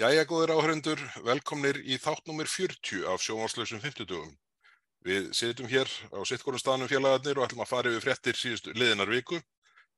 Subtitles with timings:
[0.00, 4.30] Jæja, góðir áhörendur, velkomnir í þáttnúmir 40 af sjónvarslösum 50.
[5.04, 9.12] Við sitjum hér á sittgórum staðnum félagarnir og ætlum að fara yfir fréttir síðustu liðinar
[9.12, 9.36] viku.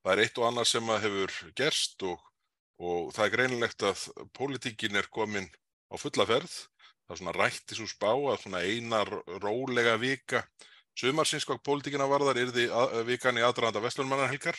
[0.02, 2.24] Það er eitt og annað sem að hefur gerst og,
[2.82, 4.02] og það er greinilegt að
[4.34, 5.46] pólitíkin er komin
[5.86, 6.56] á fulla ferð.
[7.06, 9.14] Það er svona rætt í svo spá að svona einar
[9.46, 10.42] rólega vika
[10.98, 12.66] sumarsins hvað pólitíkina varðar yrði
[13.06, 14.58] vikan í aðranda vestlunmannarhelgar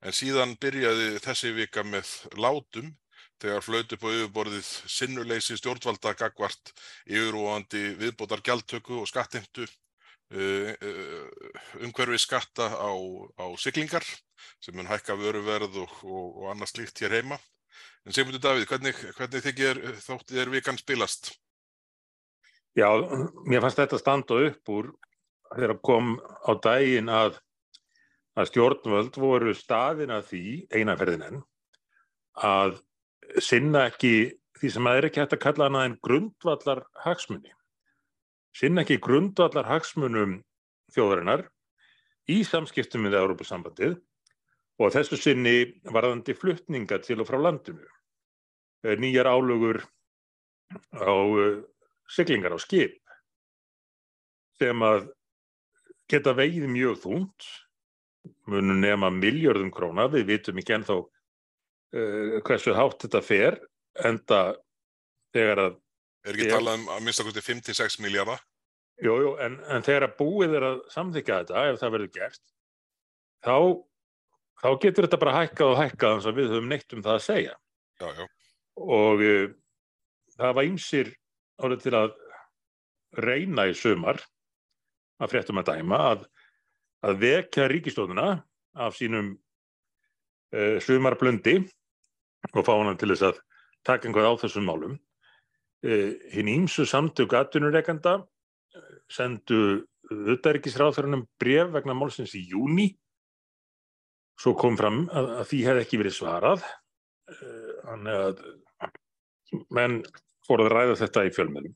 [0.00, 2.94] en síðan byrjaði þessi vika með látum
[3.40, 3.64] þegar
[3.96, 6.72] upp á yfirborðið sinnuleysi stjórnvalda gagvart
[7.08, 12.92] yfirúandi viðbótar gjaldtöku og skattimtu uh, uh, umhverfi skatta á,
[13.40, 14.04] á siglingar
[14.60, 17.40] sem mun hækka vöruverð og, og, og annað slíkt hér heima.
[18.06, 21.34] En Sigmundur Davíð, hvernig, hvernig þykir þóttið er vikan spilast?
[22.78, 22.88] Já,
[23.48, 24.90] mér fannst þetta standa upp úr
[25.50, 26.12] þegar kom
[26.46, 27.40] á daginn að,
[28.38, 31.42] að stjórnvöld voru staðin að því einaferðin enn
[32.46, 32.78] að
[33.38, 34.14] sinna ekki
[34.60, 37.52] því sem að er ekki hægt að kalla hana en grundvallar hagsmunni.
[38.56, 40.40] Sinna ekki grundvallar hagsmunum
[40.94, 41.46] þjóðarinnar
[42.30, 43.96] í samskiptum með Európa-sambandið
[44.80, 45.56] og þessu sinni
[45.92, 47.86] varðandi fluttninga til og frá landinu.
[48.84, 49.82] Nýjar álögur
[50.96, 51.14] á
[52.08, 52.98] siglingar á skip
[54.60, 55.08] sem að
[56.10, 57.48] geta vegið mjög þúnt,
[58.50, 60.96] munum nema miljörðum króna, við vitum ekki ennþá
[61.96, 63.60] uh, hversu hátt þetta fer
[64.06, 64.42] enda
[65.34, 65.78] þegar að
[66.20, 68.42] Er ekki talað um að minnst okkur til 5-6 miljardar?
[69.00, 72.42] Jújú, en, en þegar að búið er að samþykja þetta, ef það verður gert
[73.40, 73.54] þá,
[74.60, 77.24] þá getur þetta bara hækkað og hækkað eins og við höfum neitt um það að
[77.24, 77.54] segja
[78.00, 78.26] Já, já.
[79.00, 79.46] og uh,
[80.36, 81.14] það var ýmsir
[81.60, 82.12] árið til að
[83.24, 84.20] reyna í sumar
[85.20, 86.28] að fréttum að dæma að,
[87.08, 88.28] að vekja ríkistóðuna
[88.84, 89.32] af sínum
[90.52, 91.62] uh, sumarblöndi
[92.54, 93.40] og fá hann til þess að
[93.86, 94.98] taka einhvað á þessum málum.
[95.80, 98.18] Uh, hinn ímsu samtök atvinnureikanda
[99.10, 102.90] sendu auðvitaðrikisráþörunum bref vegna málsins í júni.
[104.40, 106.64] Svo kom fram að, að því hefði ekki verið svarað.
[107.30, 108.40] Þannig að
[109.74, 110.00] menn
[110.46, 111.74] fór að ræða þetta í fjölmennum.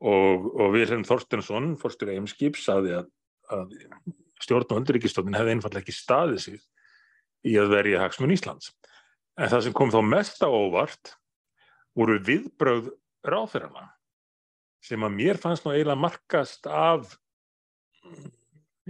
[0.00, 3.08] Og, og Vilhelm Þorstensson, fórstur Eimskip, saði að,
[3.52, 3.74] að
[4.40, 6.62] stjórn og undiríkistofnin hefði einfallega ekki staðið sig
[7.50, 8.70] í að verja hagsmun Íslands.
[9.38, 11.14] En það sem kom þá mest á óvart
[11.96, 12.90] voru viðbröð
[13.26, 13.86] ráþurana
[14.84, 17.16] sem að mér fannst nú eiginlega markast af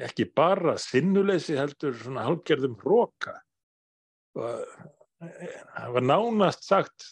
[0.00, 3.34] ekki bara sinnuleysi heldur svona halgerðum hróka.
[4.32, 7.08] Það var nánast sagt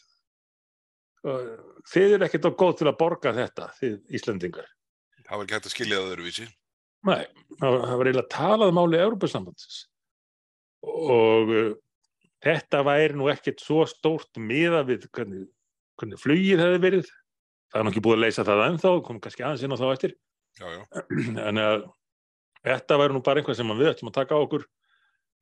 [1.23, 4.71] þið eru ekkert á góð til að borga þetta, þið Íslandingar.
[5.27, 6.47] Það var ekki hægt að skilja það öðruvísi.
[7.09, 7.25] Nei,
[7.59, 9.85] það var eiginlega talað máli Európa-sambandsins
[10.89, 11.71] og uh,
[12.45, 15.47] þetta væri nú ekkert svo stórt miða við hvernig,
[15.99, 17.13] hvernig flugið hefði verið.
[17.69, 19.89] Það er nú ekki búið að leysa það ennþá, kom kannski aðeins inn á þá
[19.93, 20.15] eftir.
[20.59, 20.83] Já, já.
[21.49, 21.87] En að
[22.65, 24.65] þetta væri nú bara einhvað sem við ættum að taka á okkur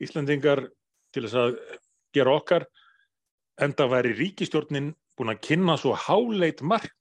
[0.02, 0.66] Íslandingar
[1.14, 1.54] til þess að
[2.16, 2.66] gera okkar
[3.62, 6.92] en það væri ríkistjórnin búin að kynna svo háleit markmið.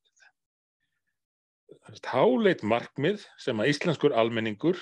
[2.08, 4.80] Háleit markmið sem að íslenskur almenningur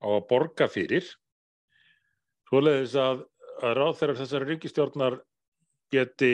[0.00, 1.04] á að borga fyrir.
[2.48, 3.26] Svoleiðis að,
[3.60, 5.20] að ráð þeirra þessari ríkistjórnar
[5.92, 6.32] geti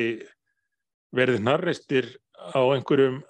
[1.17, 3.21] verið narristir á einhverjum,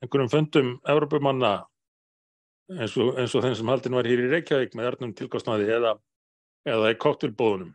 [0.00, 1.54] einhverjum fundum Európumanna
[2.72, 5.96] eins og, og þeim sem haldin var hér í Reykjavík með örnum tilkostnaði eða,
[6.68, 7.74] eða í koktelbóðunum.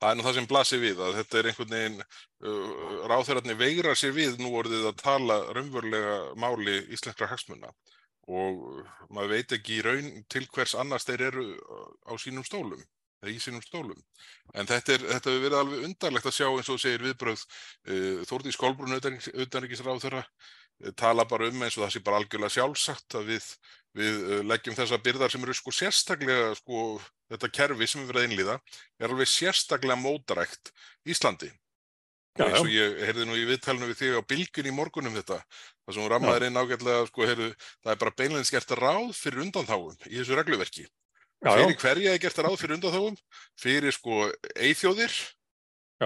[0.00, 2.00] Það er nú það sem blasir við að þetta er einhvern veginn,
[2.44, 7.70] uh, ráþeirarnir veigra sér við nú orðið að tala raunverulega máli íslenskra hagsmunna
[8.24, 11.46] og maður veit ekki í raun til hvers annars þeir eru
[12.08, 12.80] á sínum stólum,
[13.30, 14.00] í sínum stólum.
[14.54, 18.20] En þetta er, þetta hefur verið alveg undarlegt að sjá eins og segir viðbröð uh,
[18.28, 23.32] Þórði Skólbrún auðanriksráþeira uh, tala bara um eins og það sé bara algjörlega sjálfsagt að
[23.32, 23.50] við,
[23.96, 26.86] við leggjum þessa byrðar sem eru sko sérstaklega sko
[27.32, 28.56] þetta kerfi sem við verðum að innlýða
[29.00, 30.74] er alveg sérstaklega mótarækt
[31.08, 31.52] Íslandi.
[32.34, 35.36] Já, eins og ég heyrði nú í viðtælinu við þig á bylgun í morgunum þetta,
[35.86, 37.46] það sem hún rammaður inn ágætlega, sko, heyrðu,
[37.78, 40.88] það er bara beinleins gert ráð fyrir undanþáum í þessu regluverki.
[41.44, 43.16] Fyrir hverja er gert ráð fyrir undanþáum?
[43.60, 45.14] Fyrir sko eithjóðir,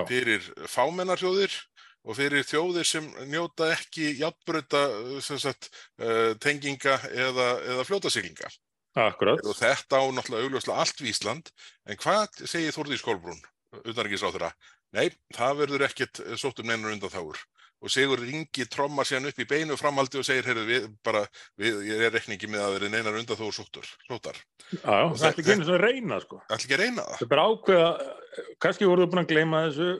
[0.08, 1.54] fyrir fámennarþjóðir
[2.08, 4.80] og fyrir þjóðir sem njóta ekki játbröta
[6.42, 8.50] tenginga eða, eða fljótasiglinga.
[8.98, 9.44] Akkurat.
[9.46, 11.52] Og þetta á náttúrulega augljóslega allt við Ísland,
[11.86, 13.42] en hvað segir Þórði Skólbrún,
[13.84, 14.50] utanrikiðsráþurra?
[14.96, 17.38] Nei, það verður ekkert sótt um neinar undan þáur.
[17.78, 21.20] Og Sigur Ringi trommar sér upp í beinu framhaldi og segir, heyrðu, við bara,
[21.60, 23.90] við, ég er rekningi með að verið neinar undan þáur sóttar.
[24.72, 26.40] Já, það ætla ekki einu svona að reyna, sko.
[26.48, 27.12] Það ætla ekki að reyna það.
[27.12, 27.90] Það er bara ákveða,
[28.66, 29.92] kannski voruðu búin að gleyma þessu,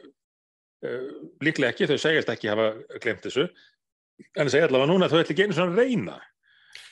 [0.88, 1.06] uh,
[1.46, 3.46] líklega ekki, þau segjast ekki hafa glemt þessu,
[4.34, 6.19] en segja allavega núna að þau ætla ekki einu svona að reyna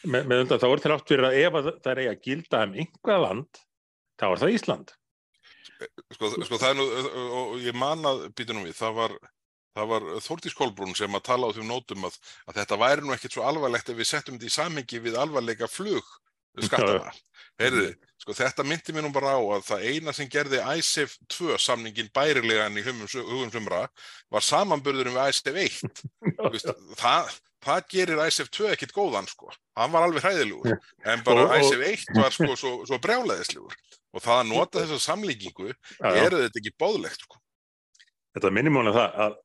[0.06, 2.62] Me, með undan þá er til átt fyrir að ef að það er eiga gilda
[2.66, 3.60] um einhvað land,
[4.20, 4.92] þá er það Ísland.
[6.14, 6.86] Sko, sko það er nú,
[7.40, 9.16] og ég man að býta nú við, það var,
[9.76, 12.16] það var Þórtís Kolbrún sem að tala á þeim nótum að,
[12.48, 15.68] að þetta væri nú ekkert svo alvarlegt ef við settum þetta í samhengi við alvarleika
[15.70, 16.14] flug
[16.64, 17.12] skattana.
[17.60, 17.88] Heyrði,
[18.20, 22.10] sko þetta myndi mér nú bara á að það eina sem gerði ISEF 2 samningin
[22.16, 23.86] bærilegan í hugum sumra
[24.32, 26.02] var samanburðurum við ISEF 1.
[26.52, 26.68] Vist,
[27.00, 27.32] það,
[27.64, 29.48] það gerir ISEF 2 ekkit góðan sko.
[29.76, 30.76] Hann var alveg hræðilugur.
[31.12, 33.80] En bara ISEF 1 var sko svo, svo brjálæðislugur.
[34.16, 37.40] Og það að nota þessa samlíkingu er þetta ekki bóðlegt sko.
[38.36, 39.42] Þetta minnum hún að það að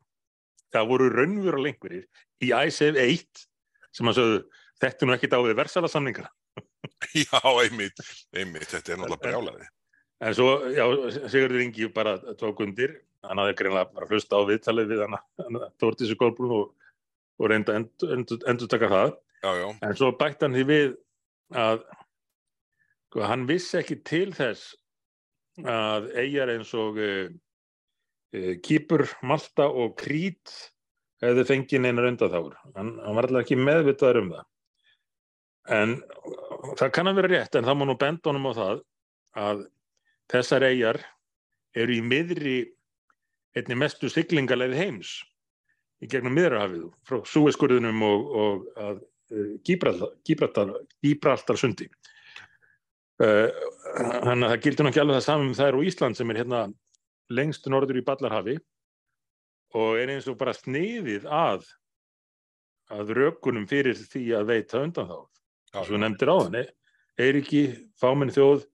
[0.73, 2.07] það voru raunvöru lengurir
[2.44, 3.45] í ISEF 1
[3.91, 4.41] sem að sögðu
[4.81, 6.27] þetta er nú ekkit á við versala samningar.
[7.23, 8.01] Já, einmitt,
[8.35, 9.69] einmitt, þetta er náttúrulega brjálæði.
[10.21, 10.83] En svo, já,
[11.33, 12.91] Sigurður Ingi bara tók undir,
[13.25, 15.15] hann hafði greinlega bara hlusta á viðtalið við hann
[15.81, 16.91] Þórtísu Kolbrún og,
[17.41, 19.15] og reynda endur, endur, endur taka það.
[19.41, 19.65] Já, já.
[19.88, 20.94] En svo bætti hann því við
[21.57, 21.81] að
[23.09, 24.75] sko, hann vissi ekki til þess
[25.65, 27.33] að eigjar eins og uh,
[28.31, 30.54] Kýpur, Malta og Krít
[31.22, 32.56] hefði fengið neina raundaþáur.
[32.78, 34.45] Hann, hann var alltaf ekki meðvitaður um það.
[35.72, 35.95] En
[36.80, 38.80] það kann að vera rétt, en það má nú benda honum á það
[39.42, 39.66] að
[40.31, 41.01] þessar eigjar
[41.78, 42.56] eru í miðri
[43.57, 45.12] einni mestu siglingarleið heims
[46.01, 49.01] í gegnum miðrahafið frá Súeskurðunum og, og að
[49.36, 51.88] uh, Gíbraltar sundi.
[53.22, 53.51] Þannig
[54.25, 56.62] uh, að það gildur náttúrulega alveg það saman um þær og Ísland sem er hérna
[57.31, 58.57] lengst norður í Ballarhafi
[59.78, 61.66] og er eins og bara sniðið að
[62.92, 65.19] að rökunum fyrir því að veita undan þá
[65.81, 66.72] og nefndir á þannig
[67.22, 67.63] Eiriki,
[68.00, 68.66] fáminn þjóð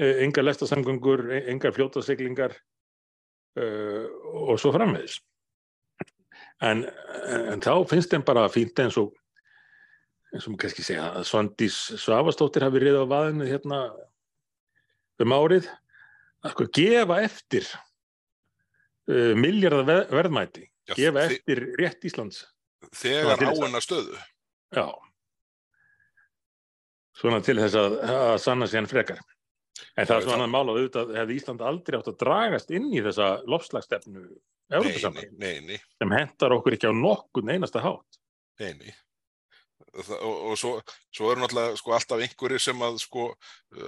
[0.00, 2.54] engar lestasamgöngur, engar fljótasiglingar
[3.60, 5.18] uh, og svo framvegis.
[6.64, 6.84] En,
[7.52, 9.14] en þá finnst þeim bara fínt eins og
[10.30, 13.80] eins og maður kannski segja að Svandís Svavastóttir hafi riðið á vaðinu hérna
[15.20, 15.68] um árið
[16.44, 17.68] að sko gefa eftir
[19.10, 22.44] uh, miljardar verðmæti Já, gefa eftir rétt Íslands
[22.96, 24.18] þegar áenna stöðu
[24.74, 24.86] Já
[27.20, 29.20] svona til þess að, að sanna sér hann frekar.
[29.96, 30.52] En það er svona það...
[30.54, 34.24] mál á auðvitað hefði Ísland aldrei átt að dragast inn í þessa lofslagstefnu
[34.70, 38.20] sem hendar okkur ekki á nokkun einasta hátt.
[38.62, 38.92] Nei, nei.
[39.90, 40.70] Og, og svo,
[41.10, 43.24] svo eru náttúrulega sko, alltaf einhverjir sem að sko,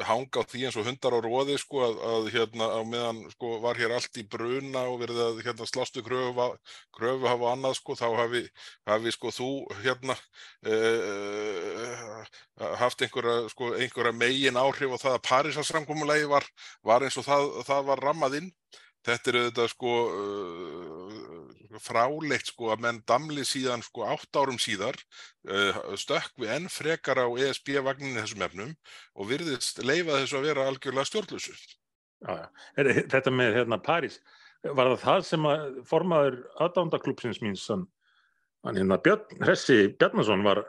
[0.08, 3.50] hanga á því eins og hundar á róði sko, að, að hérna á meðan sko,
[3.62, 6.48] var hér allt í bruna og verið að hérna, slástu kröfu,
[6.98, 8.42] kröfu hafa annað sko, þá hafi,
[8.90, 9.50] hafi sko þú
[9.84, 10.18] hérna
[10.66, 12.26] uh,
[12.82, 13.46] haft einhverja,
[13.78, 16.50] einhverja megin áhrif og það að Parísarsamkommulegi var,
[16.82, 18.50] var eins og það, það var rammað inn.
[19.02, 21.21] Þetta er auðvitað sko uh,
[21.80, 24.98] fráleitt sko að menn damli síðan sko átt árum síðar
[25.48, 28.74] uh, stökk við enn frekar á ESB-vagninni þessum efnum
[29.16, 31.56] og virðist leifa þessu að vera algjörlega stjórnlusu.
[32.76, 34.20] Þetta með hérna París,
[34.62, 37.66] var það það sem að formaður aðdándaklúpsins míns
[38.62, 40.62] hann hérna Björn, Hressi Bjarnason var,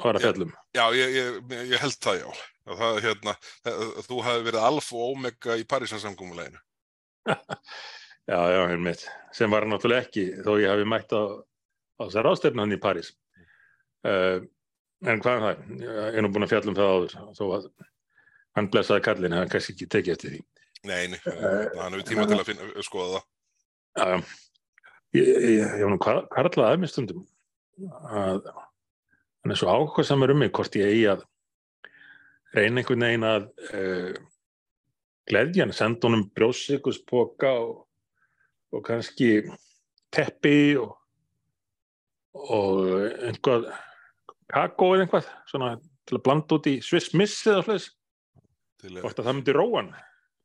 [0.00, 0.54] var að fjallum?
[0.76, 2.28] Já, ég, ég, ég held það já.
[2.62, 3.34] Það, hérna,
[4.06, 6.62] þú hafi verið alfa og omega í Parísansamkómuleginu.
[8.28, 9.06] já, já, einmitt.
[9.32, 11.22] Sem var náttúrulega ekki, þó ég hafi mætt á,
[11.98, 13.12] á þessar ástefna hann í París.
[14.02, 14.44] Uh,
[15.06, 15.66] en hvað er það?
[15.82, 17.68] Ég er nú búin að fjalla um það áður, þó að
[18.58, 20.40] hann blessaði kallin, hann kannski ekki tekið eftir því.
[20.82, 23.28] Nei, nei, hann hefur tíma uh, til að finna, skoða það.
[23.92, 24.16] Já,
[25.18, 27.26] ég, var nú karlaði að mér stundum
[28.08, 28.46] að
[29.42, 31.24] hann er svo ákvæð samar um mig hvort ég eigi að
[32.56, 34.12] reyna einhvern veginn að uh,
[35.30, 37.82] gleðjan, senda honum brjóssykuspoka og,
[38.72, 39.30] og kannski
[40.12, 40.94] teppi og,
[42.34, 42.78] og
[43.28, 43.68] einhvað
[44.52, 45.74] kakó eða einhvað svona
[46.08, 47.90] til að blanda út í Swiss Miss eða fleis
[48.82, 49.92] og það myndi róan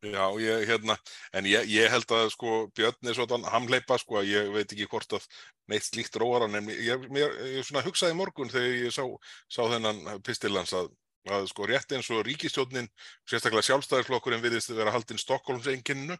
[0.05, 0.93] Já, ég, hérna,
[1.33, 4.85] en ég, ég held að sko Björn er svona hamleipa sko að ég veit ekki
[4.91, 5.25] hvort að
[5.71, 9.01] neitt slíkt róar hann en ég, ég svona hugsaði morgun þegar ég sá,
[9.49, 10.91] sá þennan pistilans að
[11.33, 12.89] að sko rétt eins og ríkistjónin,
[13.27, 16.17] sérstaklega sjálfstæðisflokkurinn virðist að vera haldinn Stokkólmsenginninu,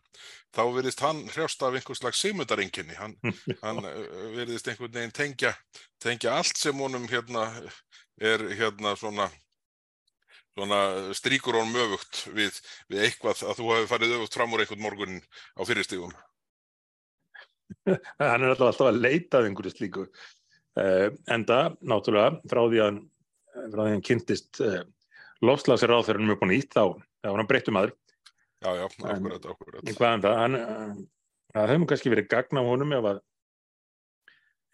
[0.55, 3.17] þá virðist hann hrjást af einhvers slags sigmundarenginni, hann,
[3.65, 3.81] hann
[4.35, 5.53] virðist einhvern veginn tengja,
[6.03, 7.49] tengja allt sem honum hérna
[8.17, 9.27] er hérna svona,
[10.57, 10.79] svona
[11.17, 12.57] stríkur honum öfugt við,
[12.91, 15.21] við eitthvað að þú hafi farið öfugt fram úr einhvern morgunin
[15.55, 16.15] á fyrirstígum.
[18.23, 20.07] Hann er alltaf að leita af einhverju slíku,
[20.79, 23.05] uh, enda náttúrulega frá því að
[23.73, 24.81] frá því hann kynntist uh,
[25.45, 26.83] lofslagsir á þeirra um upp og nýtt þá,
[27.21, 27.95] þá var hann breyttum aður
[28.57, 29.81] Já, já, akkurat, akkurat.
[29.85, 31.01] En hvað en það, hann,
[31.53, 33.19] það hefði kannski verið gagn á honum ef að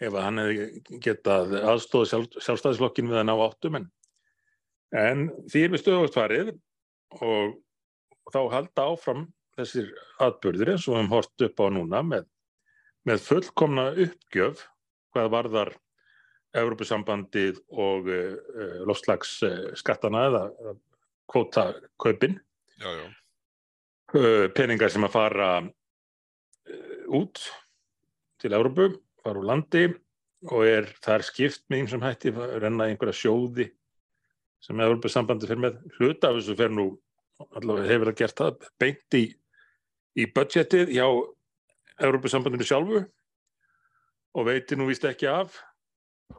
[0.04, 3.90] ef að hann hefði getað aðstóð sjálf, sjálfstæðisflokkin við að ná áttum en,
[5.04, 6.54] en því er við stöðvast farið
[7.20, 7.54] og,
[8.24, 9.26] og þá halda áfram
[9.58, 9.92] þessir
[10.24, 12.28] atbyrðir eins og við hefum hort upp á núna með,
[13.10, 14.64] með fullkomna uppgjöf
[15.14, 15.74] hvað varðar
[16.54, 20.44] Európusambandið og uh, uh, lofslagsskattana eða
[22.78, 22.92] já.
[24.14, 25.50] uh, peningar sem að fara
[27.14, 27.42] út
[28.40, 28.90] til Európu,
[29.24, 29.88] fara úr landi
[30.52, 33.70] og er þar skipt með eins og hætti, renna einhverja sjóði
[34.64, 35.80] sem Európusambandið fyrir með.
[35.98, 36.88] Hluta af þessu fyrir nú
[37.52, 39.24] allavega hefur það gert það beint í,
[40.20, 41.08] í budgetið hjá
[42.04, 43.04] Európusambandinu sjálfu
[44.34, 45.58] og veitir nú vist ekki af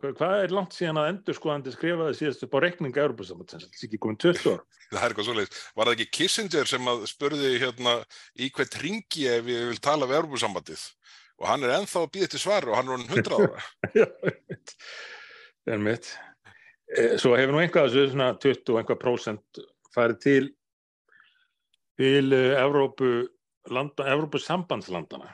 [0.02, 3.88] hvað er langt síðan að endur skoðandi skrifaði síðast upp á rekninga Európa-sambandsins, þetta er
[3.88, 4.64] ekki komin 20 ár.
[4.94, 5.62] Það er eitthvað svolítið.
[5.74, 7.94] Var það ekki Kissinger sem að spurði hérna
[8.38, 10.84] í hvert ringi ef ég vil tala við Európa-sambandið
[11.40, 13.64] og hann er enþá að býða til svar og hann er hann 100 ára.
[13.98, 14.06] Já,
[15.64, 16.10] það er mitt.
[17.18, 20.44] Svo hefur nú einhvað þessu svona 20 og einhvað prósent farið til
[21.98, 23.10] til Európu
[23.70, 25.30] landa, Európu sambandslandana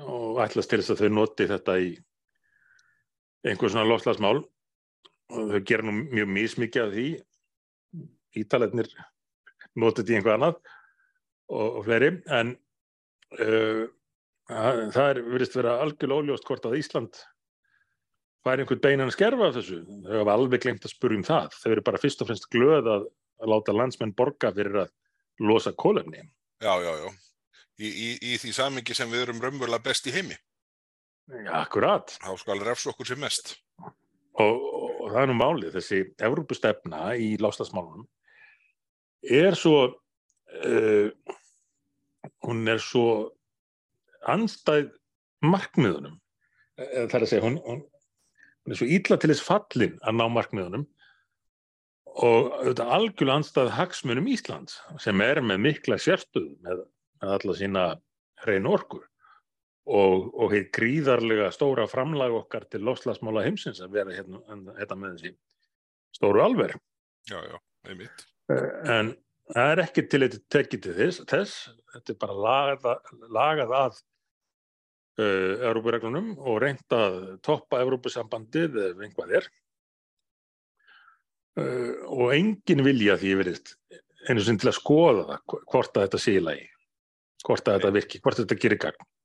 [0.00, 1.88] og ætlast til þess að þau noti þetta í
[3.46, 4.42] einhver svona lofslagsmál
[5.32, 7.06] og þau gera nú mjög mísmikið af því.
[8.42, 8.88] Ítaletnir
[9.78, 10.56] notið í einhver annað
[11.52, 12.12] og, og fleiri.
[12.32, 12.54] En
[13.40, 13.84] uh,
[14.48, 17.22] það er verið að vera algjörlega óljóst hvort að Ísland
[18.42, 19.82] fær einhvern beinan að skerfa af þessu.
[20.06, 21.58] Þau hafa alveg glemt að spurja um það.
[21.60, 23.10] Þau eru bara fyrst og fremst glöð að,
[23.42, 24.94] að láta landsmenn borga fyrir að
[25.42, 26.22] losa kólefni
[26.62, 27.10] Já, já, já.
[27.82, 30.36] Í, í, í því samingi sem við erum raunverulega best í heimi
[31.32, 32.12] Já, akkurat.
[32.20, 33.54] Þá skal refs okkur sem mest.
[33.80, 33.92] Og,
[34.42, 38.06] og, og það er nú málið, þessi Evrópustefna í lástasmálunum
[39.22, 39.82] er svo,
[40.66, 41.36] uh,
[42.46, 43.06] hún er svo
[44.28, 44.90] anstæð
[45.44, 46.16] markmiðunum.
[46.78, 47.84] Það er að segja, hún, hún,
[48.64, 50.88] hún er svo ítla til þess fallin að ná markmiðunum
[52.12, 56.82] og auðvitað algjörlega anstæð hagsmunum Íslands sem er með mikla sérstuð með,
[57.22, 57.84] með alla sína
[58.44, 59.06] hrein orkur
[59.86, 64.42] og, og heit gríðarlega stóra framlag okkar til lofslagsmála heimsins að vera hérna,
[64.78, 65.34] hérna með þessi
[66.14, 66.76] stóru alver.
[67.30, 67.58] Já, já,
[67.88, 68.24] einmitt.
[68.52, 69.14] En
[69.50, 71.58] það er ekki til þetta tekið til þess, þess,
[71.94, 73.98] þetta er bara lagað, lagað að
[75.18, 79.50] uh, Európa-reglunum og reynd að toppa Európa-sambandið ef einhvað er.
[81.58, 83.74] Uh, og engin vilja því verið
[84.28, 86.68] einu sem til að skoða það hvort að þetta sé í lagi,
[87.42, 88.80] hvort að þetta virki, hvort þetta gerir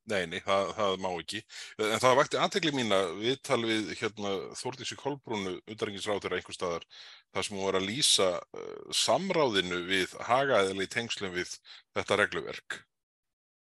[0.07, 0.29] gagn.
[0.31, 1.41] Neini, það, það má ekki.
[1.77, 6.85] En það vakti aðtegli mín að við talum við hérna, Þórtísi Kolbrúnu, undarengisráður einhver staðar,
[7.33, 11.57] þar sem hún var að lýsa uh, samráðinu við hagaðileg tengslum við
[11.95, 12.81] þetta regluverk.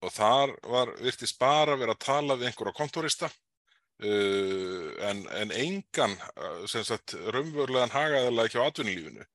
[0.04, 6.18] Og þar var virtist bara verið að tala við einhverja kontorista uh, en, en engan,
[6.68, 9.26] sem sagt, raunverulegan hagaðilega ekki á atvinnulífinu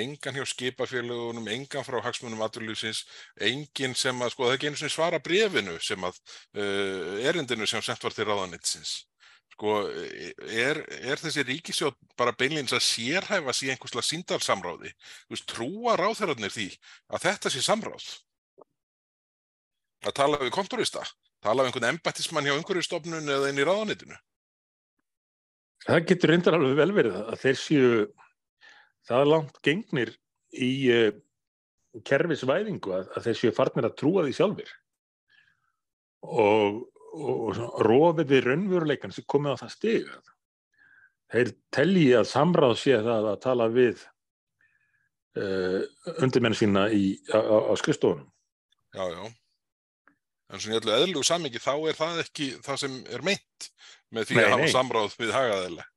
[0.00, 3.04] engan hjá skipafélagunum, engan frá hagsmunum aturlýfsins,
[3.40, 6.20] engin sem að, sko það er ekki einu sem svara brefinu sem að,
[6.56, 8.94] uh, erindinu sem sendt var til ráðanitsins.
[9.52, 9.74] Sko,
[10.48, 14.92] er, er þessi ríkisjótt bara beinleins að sérhæfa sér einhverslega síndarsamráði?
[15.28, 16.68] Þú veist, trúa ráðherrarnir því
[17.12, 18.06] að þetta sé samráð?
[20.02, 21.04] Að tala við kontorista?
[21.44, 24.18] Tala við einhvern embættismann hjá umhverjastofnun eða inn í ráðanitinu?
[25.82, 27.94] Það getur reyndar alveg vel verið að þeir séu
[29.08, 30.14] það er langt gengnir
[30.52, 31.10] í uh,
[32.08, 34.72] kerfisvæðingu að, að séu farnir að trúa því sjálfur
[36.22, 36.78] og,
[37.12, 40.12] og, og rofið við raunveruleikan sem komið á það stig
[41.32, 44.02] þeir telji að samráð sé það að tala við
[45.40, 45.80] uh,
[46.18, 48.28] undirmenn sína í, á, á, á skrifstofunum.
[48.92, 49.22] Já, já.
[50.52, 53.70] En svona í öllu eðlugu samingi þá er það ekki það sem er meint
[54.12, 54.74] með því nei, að hafa nei.
[54.74, 55.91] samráð við hagaðilega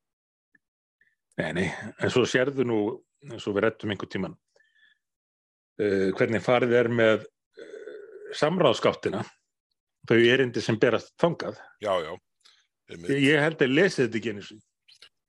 [1.36, 1.65] Nei, nei,
[2.00, 2.82] en svo sérðu nú,
[3.27, 4.36] eins og við rettum einhver tíman,
[5.82, 9.24] uh, hvernig farið er með uh, samráðskáttina,
[10.08, 11.60] þau erindi sem berast fangað.
[11.84, 12.13] Já, já.
[12.94, 14.62] Ég, ég held að lesa þetta ekki eins og.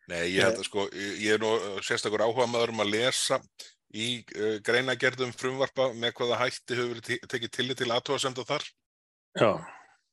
[0.07, 3.41] Nei, ég held að sko, ég er nú sérstakur áhuga maður um að lesa
[3.97, 8.69] í uh, greinagerðum frumvarpa með hvaða hætti hefur te tekið tillit til aðtóðasemda þar.
[9.41, 9.51] Já.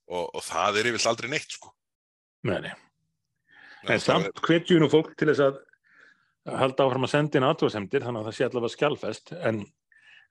[0.10, 1.70] Og, og það er yfirlega aldrei neitt, sko.
[2.50, 2.74] Nei, nei.
[3.94, 5.62] En samt hvetjum nú fólk til þess að
[6.50, 9.62] halda áfram að senda inn aðtóðsemdir þannig að það sé allavega skjálfest en,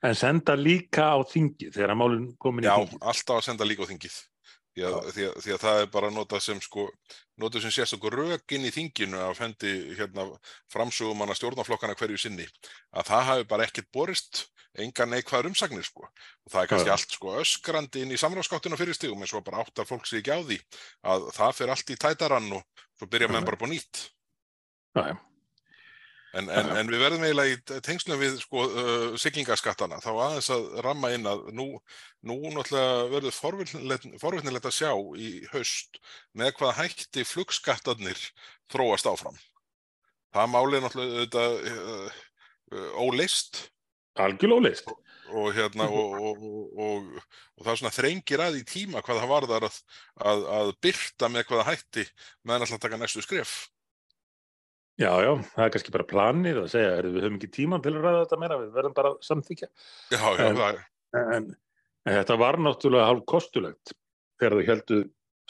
[0.02, 2.98] en senda líka á þingið þegar málun komin í þingið.
[2.98, 4.20] Já, alltaf að senda líka á þingið
[4.72, 6.86] Því að, því, að, því að það er bara notað sem sko,
[7.42, 10.24] notað sem sést okkur rökin í þinginu af hendi hérna,
[10.72, 12.46] framsögumanna stjórnaflokkana hverju sinni
[12.96, 14.46] að það hafi bara ekkert borist
[14.80, 16.94] enga neikvæður umsagnir sko og það er kannski Já.
[16.94, 20.32] allt sko öskrandi inn í samráðskáttuna fyrir stigum en svo bara áttar fólk sig ekki
[20.32, 20.58] á því
[21.12, 23.48] að það fer allt í tætarann og svo byrja menn Já.
[23.50, 24.06] bara på nýtt
[24.96, 25.12] já.
[26.38, 30.00] En, en, en við verðum eiginlega í tengslum við sko uh, siglingaskattana.
[30.04, 31.66] Þá aðeins að ramma inn að nú,
[32.28, 33.38] nú náttúrulega verður
[34.22, 36.00] forvitnilegt að sjá í haust
[36.38, 38.20] með hvað hætti flugskattarnir
[38.72, 39.36] þróast áfram.
[40.32, 42.24] Það máli er náttúrulega auðvitað, uh,
[42.72, 43.66] uh, óleist
[44.20, 44.90] Algjörlega ólist.
[45.32, 49.30] og hérna og, og, og, og, og það svona þrengir að í tíma hvað það
[49.30, 49.78] varðar að,
[50.20, 52.04] að, að byrta með hvaða hætti
[52.44, 53.54] meðan alltaf taka næstu skref
[55.00, 57.94] Já, já, það er kannski bara planið að segja, er, við höfum ekki tíman til
[57.96, 59.68] að ræða þetta meira, við verðum bara að samþykja.
[60.12, 60.80] já, já, En- það,
[61.12, 61.46] En,
[62.08, 63.92] en þetta var náttúrulega hálf kostulegt
[64.40, 64.98] þegar þau heldu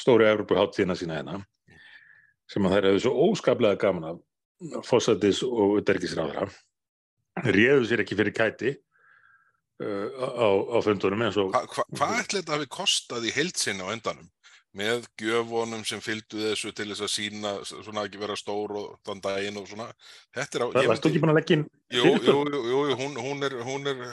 [0.03, 1.37] stóri Evropuháttíðina sína hérna,
[2.51, 6.49] sem að þær hefðu svo óskaplega gaman af fósættis og utergisráðra,
[7.47, 8.73] réðu sér ekki fyrir kæti
[9.83, 13.87] uh, á, á fundunum eins og hva, hva, hvað ætli þetta hafi kostað í heilsinni
[13.87, 14.29] á endanum
[14.79, 19.21] með gjöfunum sem fylgdu þessu til þess að sína svona ekki vera stór og þann
[19.25, 19.91] daginn og svona.
[20.33, 22.37] Þetta er á, það varstu ekki búin að leggja inn jú, jú,
[22.71, 24.05] jú, hún, hún er hún er,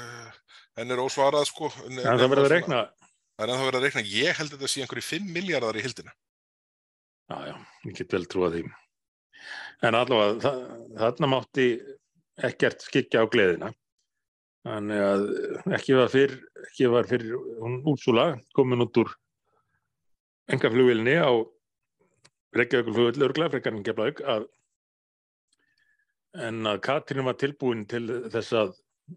[0.79, 1.71] henn er ósvarað sko.
[1.87, 2.81] En það verður að reikna.
[3.39, 5.83] Það er ennþá verið að reikna, ég held að þetta sé einhverju 5 miljardar í
[5.85, 6.11] hildina
[7.29, 7.53] Já, já,
[7.85, 8.65] ég get vel trúa því.
[9.85, 11.67] En allavega, þa þarna mátti
[12.49, 13.69] ekkert skikja á gleðina.
[14.67, 15.23] Þannig að
[15.77, 16.33] ekki var fyrr,
[16.65, 17.27] ekki var fyrr
[17.61, 18.25] hún útsúla,
[18.57, 19.13] komin út úr
[20.53, 21.31] engaflugvilni á
[22.57, 24.47] Reykjavíkulflugvill, örglega frekar en Keflavík, að
[26.37, 28.73] en að Katrín var tilbúin til þess að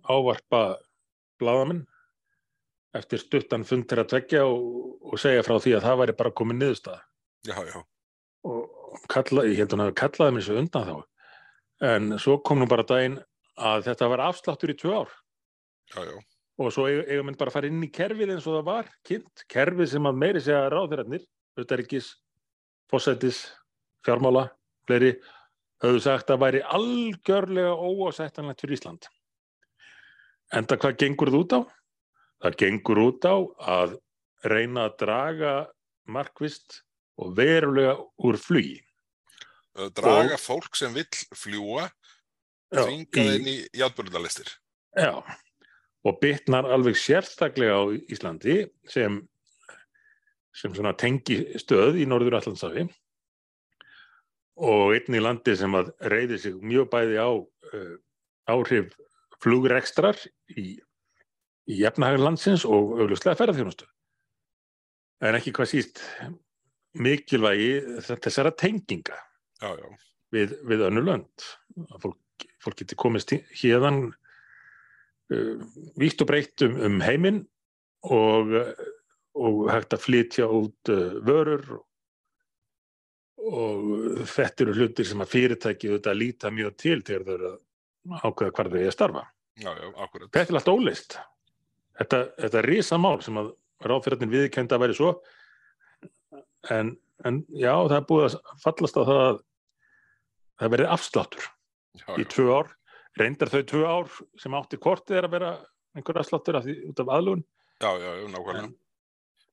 [0.09, 0.63] ávarpa
[1.41, 1.85] bladamenn
[2.97, 6.35] eftir stuttan fund til að tvekja og, og segja frá því að það væri bara
[6.37, 7.01] komin niðurstaða.
[7.49, 7.79] Já, já,
[8.49, 10.97] og kalla, ég held að kallaði mér svo undan þá.
[11.93, 13.19] En svo kom nú bara daginn
[13.59, 15.17] að þetta var afsláttur í tvö ár.
[15.93, 16.17] Já, já,
[16.67, 18.91] og svo eiga eiga menn bara að fara inn í kerfið eins og það var
[19.09, 21.25] kynnt, kerfið sem að meiri segja ráðherrarnir,
[21.57, 22.11] auðvitaðrikis
[22.93, 23.41] fósætis,
[24.07, 24.47] fjármála
[24.89, 25.13] fleiri,
[25.83, 29.09] höfðu sagt að væri algjörlega óásættanlegt fyrir Ísland.
[30.53, 31.61] Enda hvað gengur það út á?
[32.43, 33.37] Það gengur út á
[33.79, 33.99] að
[34.53, 35.53] reyna að draga
[36.11, 36.83] markvist
[37.23, 37.95] og verulega
[38.27, 38.81] úr flugi.
[39.97, 41.87] Draga fólk sem vill fljúa
[42.73, 44.51] Já, þvinga þeim í játbörðalistir
[44.97, 45.17] Já,
[46.03, 48.57] og bytnar alveg sérstaklega á Íslandi
[48.91, 49.21] sem,
[50.55, 52.89] sem svona tengi stöð í Norður Allandsafi
[54.63, 57.95] og einn í landi sem að reyði sig mjög bæði á uh,
[58.51, 58.93] áhrif
[59.43, 60.19] flugrekstrar
[60.55, 60.77] í,
[61.71, 63.87] í efnahagarlandsins og augljóslega ferðarþjónustu.
[65.23, 66.03] En ekki hvað síst
[66.99, 69.17] mikilvægi þessara tenginga
[69.63, 69.87] já, já,
[70.35, 71.47] við, við önnu lönd.
[72.03, 74.11] Fólk, fólk geti komist hérðan
[75.31, 75.63] uh,
[76.01, 77.43] vítt og breytt um, um heiminn
[78.09, 78.85] og, uh,
[79.39, 81.67] og hægt að flytja út uh, vörur
[83.43, 88.27] og þetta eru hlutir sem að fyrirtæki auðvitað líta mjög til þegar þau eru að
[88.29, 89.23] ákveða hvar þau er að starfa.
[89.59, 89.89] já, já,
[90.33, 91.17] Þetta er allt ólist.
[91.99, 93.51] Þetta, þetta er risamál sem að
[93.83, 95.11] ráðfyrirtin viðkenda að væri svo
[96.71, 96.95] en,
[97.27, 99.41] en já, það er búið að fallast á það að
[100.63, 101.49] það verið afsláttur
[101.99, 102.73] já, í tvö ár.
[103.21, 105.51] Reyndar þau tvö ár sem átti kortið er að vera
[105.97, 107.43] einhver afsláttur af því, út af aðlugun.
[107.83, 108.79] já, já, já, nákvæmlega En-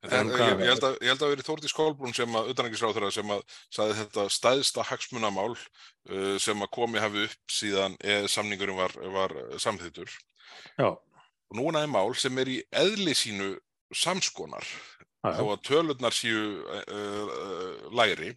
[0.01, 2.49] En en það, ég, ég held að, ég held að verið Þórti Skólbrún sem að
[2.53, 3.41] utanækisráþurra sem að
[3.75, 9.35] saði þetta stæðsta hagsmunamál uh, sem að komi hafi upp síðan eða samningurinn var, var
[9.59, 10.07] samþýttur.
[10.79, 10.87] Já,
[11.51, 13.49] Og núna er mál sem er í eðli sínu
[13.91, 18.31] samskonar já, þó já, að tölurnar séu uh, uh, lægri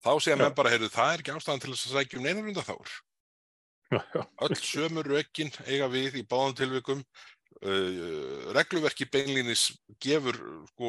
[0.00, 2.48] þá segja menn bara, heyrðu, það er ekki ástæðan til þess að sækja um neinar
[2.48, 2.96] undan þáur.
[3.92, 7.04] Öll sömu rökin eiga við í báðum tilvikum.
[7.64, 9.68] Uh, regluverki beinlínis
[10.02, 10.36] gefur,
[10.72, 10.88] sko,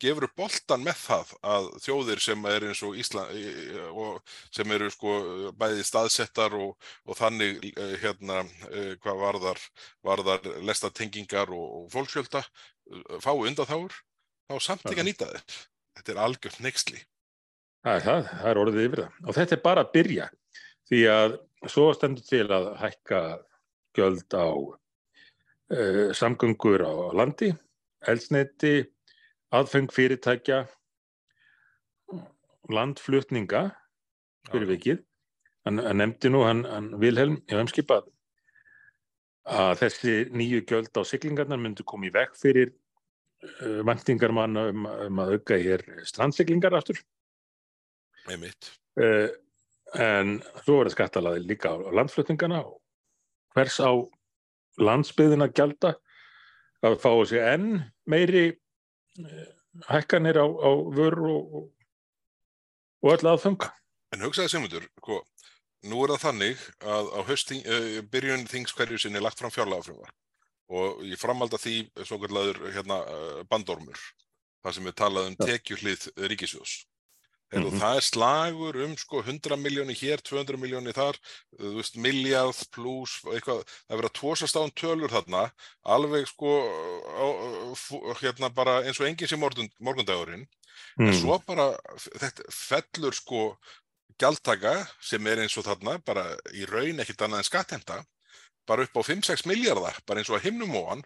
[0.00, 3.36] gefur boltan með það að þjóðir sem er eins og Ísland
[3.92, 5.12] og sem eru sko
[5.60, 6.72] bæði staðsettar og,
[7.04, 9.62] og þannig uh, hérna uh, hvað varðar,
[10.08, 14.00] varðar lestatengingar og, og fólksjölda uh, fá undan þáur,
[14.48, 15.60] þá samt ekki að nýta þeir.
[16.00, 17.04] Þetta er algjört neyksli.
[17.86, 19.20] Það það, það er orðið yfir það.
[19.22, 20.30] Og þetta er bara að byrja
[20.88, 21.36] því að
[21.72, 23.20] svo stendur til að hækka
[23.96, 27.52] gjöld á uh, samgöngur á landi,
[28.06, 28.86] eldsneiti,
[29.54, 30.64] aðfeng fyrirtækja,
[32.72, 33.68] landflutninga
[34.50, 35.04] fyrir vikið.
[35.66, 38.10] Hann, hann nefndi nú, hann, hann Vilhelm, ég hef skipað
[39.46, 44.86] að þessi nýju gjöld á siglingarnar myndu koma í veg fyrir uh, vantingar manna um,
[44.86, 46.98] um að auka hér strandsiglingar aftur
[48.26, 48.72] einmitt.
[48.98, 49.30] uh,
[49.94, 52.80] en svo verður skattalaði líka á landflutningana og
[53.54, 53.92] hvers á
[54.82, 55.94] landsbyðina gjalda
[56.84, 57.68] að fá sér enn
[58.10, 59.46] meiri uh,
[59.88, 61.56] hækkanir á, á vörur og,
[63.02, 63.70] og, öll aðfenga.
[64.14, 65.20] En hugsaði Sigmundur, sko,
[65.86, 70.12] nú er það þannig að á hösting, uh, byrjun þings hverju sinni lagt fram fjárlagafrumvar
[70.66, 74.00] og ég framalda því svo kallar hérna, uh, bandormur,
[74.66, 76.80] það sem er talað um tekjuhlið ríkisjós.
[77.52, 77.78] Heru, Mhm.
[77.78, 81.14] Það er slagur um sko 100 miljóni hér, 200 miljóni þar,
[81.60, 85.52] þú veist, miljard pluss, eitthvað, það er verið að tósast á um tölur þarna,
[85.86, 86.50] alveg sko,
[87.06, 87.26] á,
[88.20, 90.46] hérna bara eins og enginn sem morgun, morgundagurinn,
[90.98, 91.20] en Mm.
[91.22, 91.76] svo bara
[92.18, 93.56] þetta fellur sko
[94.18, 98.06] gjaldtaka sem er eins og þarna bara í raun ekkit annað en skatthemta
[98.66, 101.04] bara upp á 5-6 miljardar bara eins og að himnum hann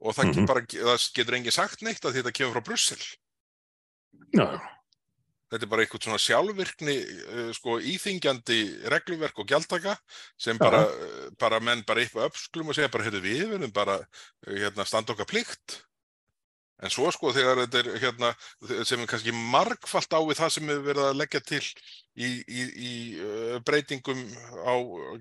[0.00, 0.46] og það, Mhm.
[0.46, 2.98] bara, það getur engin sagt neitt að þetta kemur frá Brussel
[4.34, 4.60] Já,
[5.52, 8.60] þetta er bara eitthvað svona sjálfvirkni uh, sko íþingjandi
[8.92, 9.96] regluverk og gjaldtaka
[10.40, 14.00] sem bara, uh, bara menn bara eitthvað uppsklum og segja bara heyrðu við verðum bara
[14.02, 15.82] uh, hérna standa okkar plikt.
[16.84, 18.32] En svo sko þegar þetta er hérna
[18.84, 22.66] sem er kannski margfalt á við það sem við verðum að leggja til í, í,
[22.88, 24.26] í uh, breytingum
[24.60, 24.74] á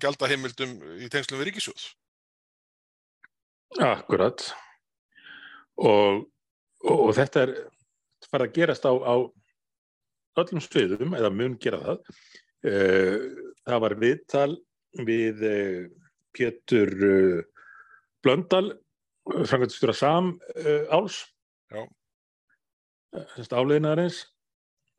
[0.04, 1.86] gjaldaheimildum í tengslum við ríkisjóð
[3.82, 4.54] akkurat.
[5.76, 6.26] Og,
[6.84, 9.16] og, og þetta er að gerast á, á
[10.44, 12.16] öllum sviðum, eða mun gera það.
[12.66, 13.20] Eh,
[13.66, 14.52] Það var viðtal
[15.08, 15.86] við eh,
[16.36, 17.40] Pétur eh,
[18.26, 18.76] Blöndal,
[19.26, 21.24] frangvæntstjóra Sam eh, Áls,
[23.16, 24.22] áliðinarins,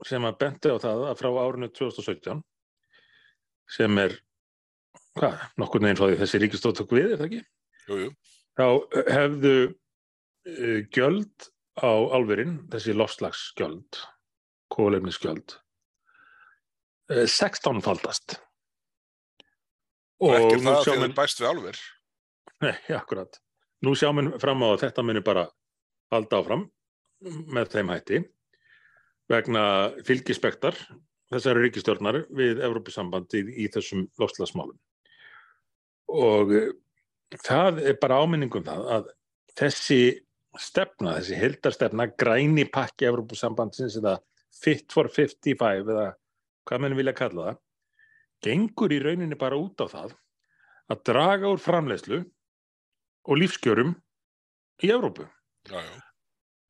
[0.07, 2.43] sem að benti á það að frá árinu 2017,
[3.77, 4.17] sem er,
[5.19, 7.43] hvað, nokkur neginn frá því þessi ríkistótt tók við, er það ekki?
[7.87, 8.11] Jú, jú,
[8.59, 8.67] þá
[9.13, 9.55] hefðu
[10.95, 11.51] gjöld
[11.83, 14.01] á álverinn, þessi lofslagsgjöld,
[14.73, 15.57] kólefnisgjöld,
[17.13, 18.39] uh, 16 faldast.
[20.23, 21.83] og ekki nú það sjá þegar menn, þeir bæst við álver
[22.65, 23.41] nei, akkurat,
[23.85, 25.49] nú sjá menn fram á að þetta muni bara
[26.15, 26.65] halda áfram
[27.53, 28.23] með þeim hætti
[29.31, 29.67] vegna
[30.07, 30.77] fylgispektar
[31.33, 34.77] þessari ríkistjórnar við Evrópusambandið í þessum lofslagsmálum.
[36.15, 36.69] Og eh,
[37.43, 39.11] það er bara áminningum það að
[39.59, 40.01] þessi
[40.63, 44.17] stefna, þessi heldarstefna, græni pakki Evrópusambandsins eða
[44.57, 46.07] Fit for 55 eða
[46.67, 47.61] hvað menn vilja kalla það,
[48.47, 50.17] gengur í rauninni bara út á það
[50.93, 52.21] að draga úr framleiðslu
[53.27, 53.95] og lífskjörum
[54.83, 55.27] í Evrópu.
[55.71, 56.03] já, já,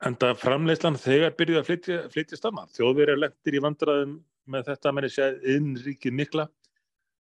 [0.04, 2.66] Enda framleiðslan þegar byrjuði að flytja, flytja stamma.
[2.76, 4.16] Þjóðverjar lendir í vandræðum
[4.52, 6.46] með þetta að menni segja innríkið mikla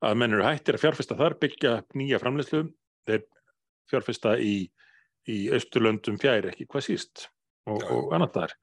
[0.05, 2.65] að menn eru hættir að fjárfesta þar, byggja nýja framleiðslu,
[3.07, 3.23] þeir
[3.89, 4.67] fjárfesta í,
[5.31, 7.27] í austurlöndum fjær ekki hvað síst
[7.67, 7.91] og, Já.
[7.93, 8.55] og annað þar.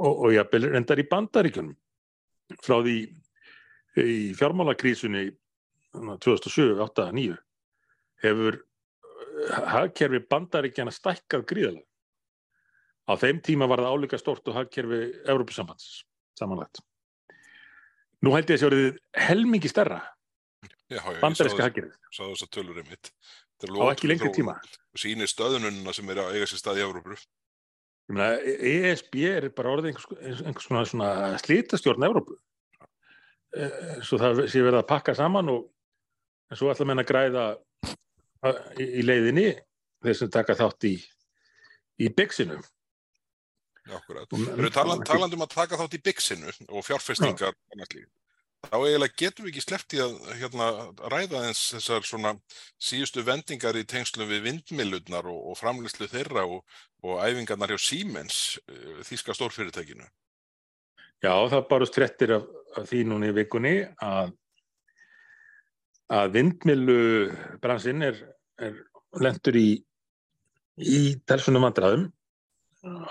[0.00, 1.76] Og, og jafnvel reyndar í bandaríkjunum
[2.64, 2.96] frá því
[4.00, 5.28] í fjármálakrísunni
[5.94, 7.38] 2007, 8, 9
[8.24, 11.86] hefur eh, hagkerfi bandaríkjana stækkað gríðalega.
[13.10, 16.04] Á þeim tíma var það álíka stort og hagkerfi Evrópusambands
[16.38, 16.82] samanlagt.
[18.22, 20.00] Nú held ég að sé orðið helmingi stærra
[20.90, 23.12] já, já, ég bandaríska sá hagkerfið sá þess að tölur einmitt
[23.60, 24.56] á ekki lengri tíma.
[24.98, 27.16] sýnir stöðununa sem er að eiga sér stað í Európu
[28.10, 32.34] Ég meina, ESB er bara orðið einhvers, einhvers svona slítastjórn Evrópu.
[33.54, 35.68] Eh, Svo það sé verið að pakka saman og
[36.50, 37.44] en svo ætla menn að græða
[38.82, 39.46] í, í leiðinni
[40.02, 40.94] þeir sem taka þátt í,
[42.02, 42.58] í byggsinu.
[43.90, 44.26] Akkurat.
[44.26, 48.10] Og- Við erum taland, talandi um að taka þátt í byggsinu og fjárfestingar slíkt.
[48.60, 50.66] Þá eiginlega getum við ekki sleppt í að hérna,
[51.08, 52.34] ræða eins þessar svona
[52.76, 56.60] síðustu vendingar í tengslum við vindmilurnar og, og framlýslu þeirra og,
[57.00, 60.04] og æfingarnar hjá Siemens, eh, þýska stórfyrirtækinu.
[61.24, 62.44] Já, það barust fréttir af,
[62.76, 64.36] af því núna í vikunni að,
[66.12, 67.00] að vindmilu
[67.64, 68.20] bransinn er,
[68.60, 68.76] er
[69.24, 69.68] lendur í,
[70.76, 72.08] í telsunum vandræðum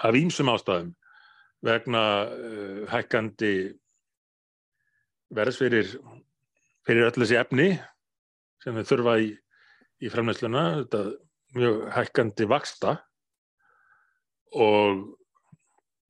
[0.02, 0.94] af ímsum ástæðum
[1.66, 3.54] vegna uh, hækkandi
[5.36, 5.94] verðs fyrir,
[6.88, 7.70] fyrir öll þessi efni
[8.64, 9.30] sem við þurfa í,
[10.04, 11.04] í framnæsluna, þetta
[11.58, 12.96] mjög hækkandi vaksta
[14.58, 15.06] og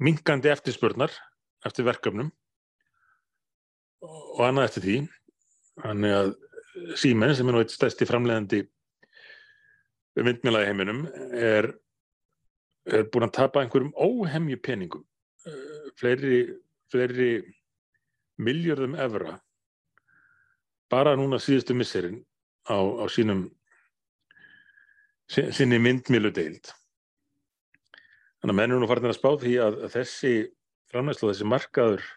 [0.04, 1.14] minkandi eftirspurnar
[1.68, 2.32] eftir verkefnum
[4.06, 4.98] og annað eftir því.
[5.80, 6.32] Þannig að
[7.00, 8.64] Siemens, sem er eitt stærsti framleiðandi
[10.20, 11.04] vindmjöla í heiminum,
[11.36, 11.70] er,
[12.88, 15.04] er búin að tapa einhverjum óhemju peningum,
[15.48, 16.40] eh, fleiri,
[16.92, 17.32] fleiri
[18.40, 19.38] miljörðum evra,
[20.90, 22.22] bara núna síðustu misserinn
[22.66, 23.48] á, á sínum
[25.30, 26.72] sinni vindmjölu deild.
[28.40, 30.34] Þannig að menn eru nú farin að spá því að að þessi
[30.90, 32.08] framleiðslu og þessi markaður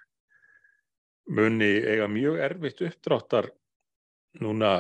[1.33, 3.51] muni eiga mjög erfitt uppdráttar
[4.41, 4.73] núna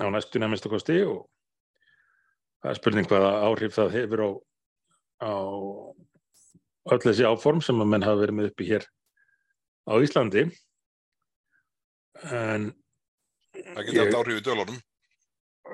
[0.00, 1.24] á næstu nefnist og kosti og
[2.60, 4.30] það er spurning hvaða áhrif það hefur á,
[5.24, 5.34] á
[6.94, 8.86] öll þessi áform sem að menn hafa verið með uppi hér
[9.90, 10.46] á Íslandi.
[12.30, 12.70] En
[13.50, 14.80] Það geti haft áhrif í dölunum.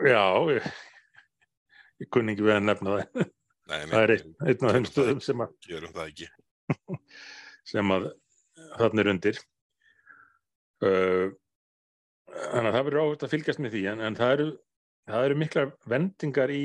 [0.06, 0.68] já ég,
[2.02, 3.26] ég kunni ekki við að nefna það.
[3.66, 6.28] Nei, nei, það er einn, einn af þeim stöðum sem að, gerum það ekki.
[7.72, 8.06] sem að
[8.78, 9.40] þarna er undir.
[10.84, 11.26] Uh,
[12.30, 14.48] þannig að það verður áhugt að fylgjast með því en, en það, eru,
[15.10, 16.62] það eru miklar vendingar í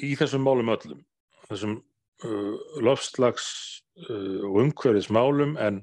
[0.00, 1.02] í þessum málum öllum.
[1.50, 1.78] Þessum
[2.24, 3.48] uh, lofslags
[4.00, 5.82] og umhverfismálum en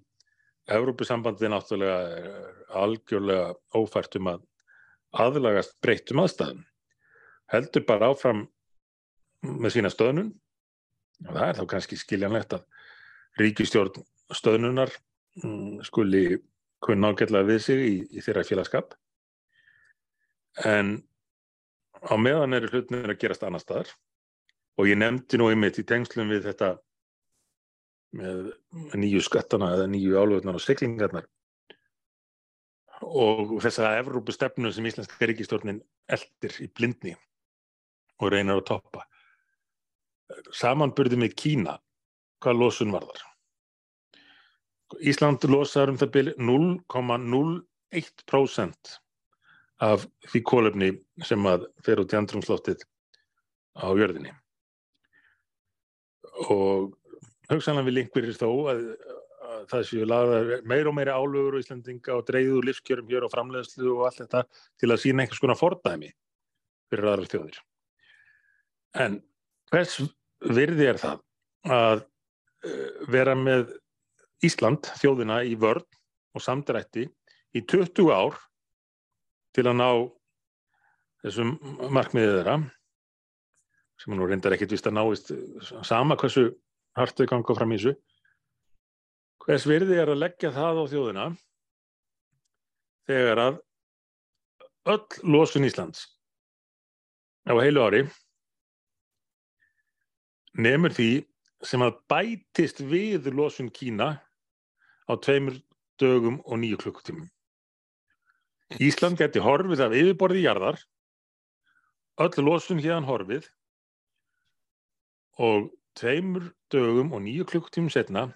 [0.70, 3.46] Evrópusambandið náttúrulega er algjörlega
[3.78, 4.44] ófært um að
[5.18, 6.62] aðlagast breyttum aðstæðum.
[7.50, 8.44] Heldur bara áfram
[9.42, 10.30] með sína stöðnun.
[11.26, 12.68] Og það er þá kannski skiljanlegt að
[13.42, 14.94] ríkistjórn stöðnunar
[15.42, 16.40] mm, skuli
[16.86, 18.94] kunna ágætlega við sig í, í þeirra félagskap.
[20.70, 21.00] En
[22.06, 23.90] á meðan eru hlutinir að gerast annar staðar.
[24.80, 26.78] Og ég nefndi nú einmitt í tengslum við þetta
[28.16, 28.54] með
[28.98, 31.26] nýju skattana eða nýju álöfnar og siglingarnar.
[33.00, 37.14] Og þessa Evrópu stefnu sem íslenska ríkistjórnin eldir í blindni
[38.20, 39.02] og reynar að toppa.
[40.54, 41.74] Samanburði með Kína
[42.44, 43.22] hvað losun varðar?
[45.00, 49.00] Ísland losar um það byrja 0,01%
[49.86, 50.90] af því kólefni
[51.24, 52.80] sem að fer út í andrumsloftið
[53.80, 54.32] á jörðinni.
[56.50, 56.99] Og
[57.56, 58.84] hugsanlega vil einhverjir þó að,
[59.50, 63.34] að það séu lagðar meir og meiri álögur og Íslandinga og dreigður lífskjörum hér og
[63.34, 64.44] framleiðslu og allt þetta
[64.82, 66.12] til að sína einhvers konar fordæmi
[66.90, 67.60] fyrir aðrar þjóðir.
[68.98, 69.20] En
[69.70, 70.00] hvers
[70.46, 71.24] virði er það
[71.70, 73.74] að uh, vera með
[74.46, 75.84] Ísland, þjóðina, í vörn
[76.38, 77.10] og samdrætti
[77.58, 78.38] í 20 ár
[79.56, 79.90] til að ná
[81.26, 81.56] þessum
[81.92, 82.58] markmiðið þeirra
[84.00, 85.32] sem nú reyndar ekkit vist að náist
[85.84, 86.54] sama hversu
[86.98, 87.96] hartu ganga fram í þessu
[89.46, 91.28] hvers virði er að leggja það á þjóðina
[93.10, 93.60] þegar að
[94.94, 96.06] öll losun Íslands
[97.50, 98.04] á heilu ári
[100.60, 101.10] nefnur því
[101.66, 104.14] sem að bætist við losun Kína
[105.10, 105.60] á tveimur
[106.00, 107.28] dögum og nýju klukkutímum.
[108.80, 110.78] Ísland geti horfið af yfirborði jarðar,
[112.22, 113.50] öll losun hérðan horfið
[115.40, 118.30] og tveimur dögum og nýju klukkutímum setna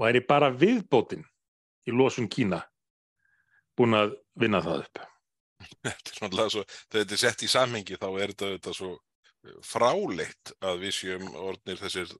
[0.00, 1.24] væri bara viðbótin
[1.88, 2.62] í losun Kína
[3.78, 5.02] búin að vinna það upp.
[5.84, 8.94] Þetta er svo, þetta er sett í samhengi þá er þetta, þetta svo
[9.64, 12.12] fráleitt að við séum orðnir þessir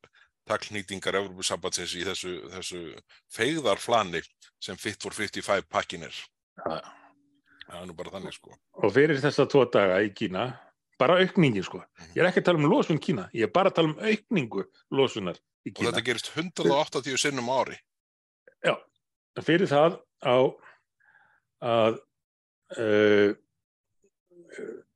[0.48, 2.83] taklnýtingar Európusambandsins í þessu, þessu
[3.33, 4.20] feigðarflani
[4.62, 6.18] sem Fit for 55 pakkin er.
[6.64, 8.57] Það er nú bara þannig sko.
[8.81, 10.50] Og fyrir þessa tvo daga í Kína,
[11.00, 11.83] bara aukningin sko.
[12.14, 14.66] Ég er ekki að tala um losun Kína, ég er bara að tala um aukningu
[14.94, 15.90] losunar í Og Kína.
[15.90, 17.78] þetta gerist 180 sinnum ári.
[18.64, 18.76] Já,
[19.42, 20.37] fyrir það á
[21.64, 21.98] að
[22.78, 23.35] uh,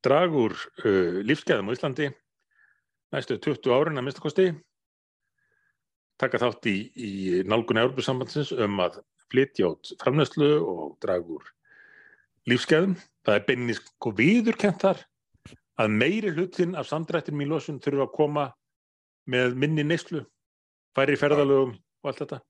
[0.04, 2.10] dragur uh, lífsgæðum á Íslandi
[3.14, 4.48] næstu 20 árin að minnstakosti
[6.20, 7.12] taka þátt í, í
[7.48, 9.00] nálgun Európusambandsins um að
[9.32, 11.46] flytja át framnæslu og dragur
[12.48, 12.96] lífsgæðum.
[13.26, 15.02] Það er beinnis sko viðurkent þar
[15.78, 18.46] að meiri hlutin af samdrættinum í losun þurfa að koma
[19.28, 20.24] með minni neyslu,
[20.96, 22.40] færi ferðalögum og allt þetta.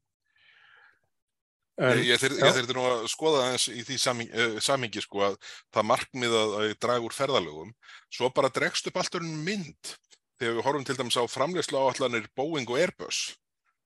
[1.79, 2.75] En, ég þurfti já.
[2.75, 4.31] nú að skoða aðeins í því saming,
[4.67, 5.37] samingi sko að
[5.75, 7.75] það markmið að, að draga úr ferðalögum,
[8.11, 9.93] svo bara dregst upp alltaf mynd
[10.39, 13.21] þegar við horfum til dæmis á framlegslu áallanir Boeing og Airbus.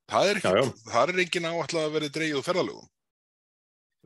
[0.09, 0.63] Það er, Já, já.
[0.63, 2.89] ekki, það er engin áallan að verið dreigið úr ferðalögum.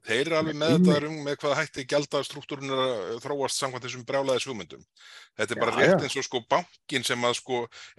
[0.07, 4.05] Þeir eru alveg með þetta um með hvaða hætti gjaldastruktúrun er að þróast samkvæmt þessum
[4.07, 4.85] brjálaðis hugmyndum.
[5.35, 6.07] Þetta er bara Já, rétt já.
[6.07, 7.59] eins og sko bankin sem að sko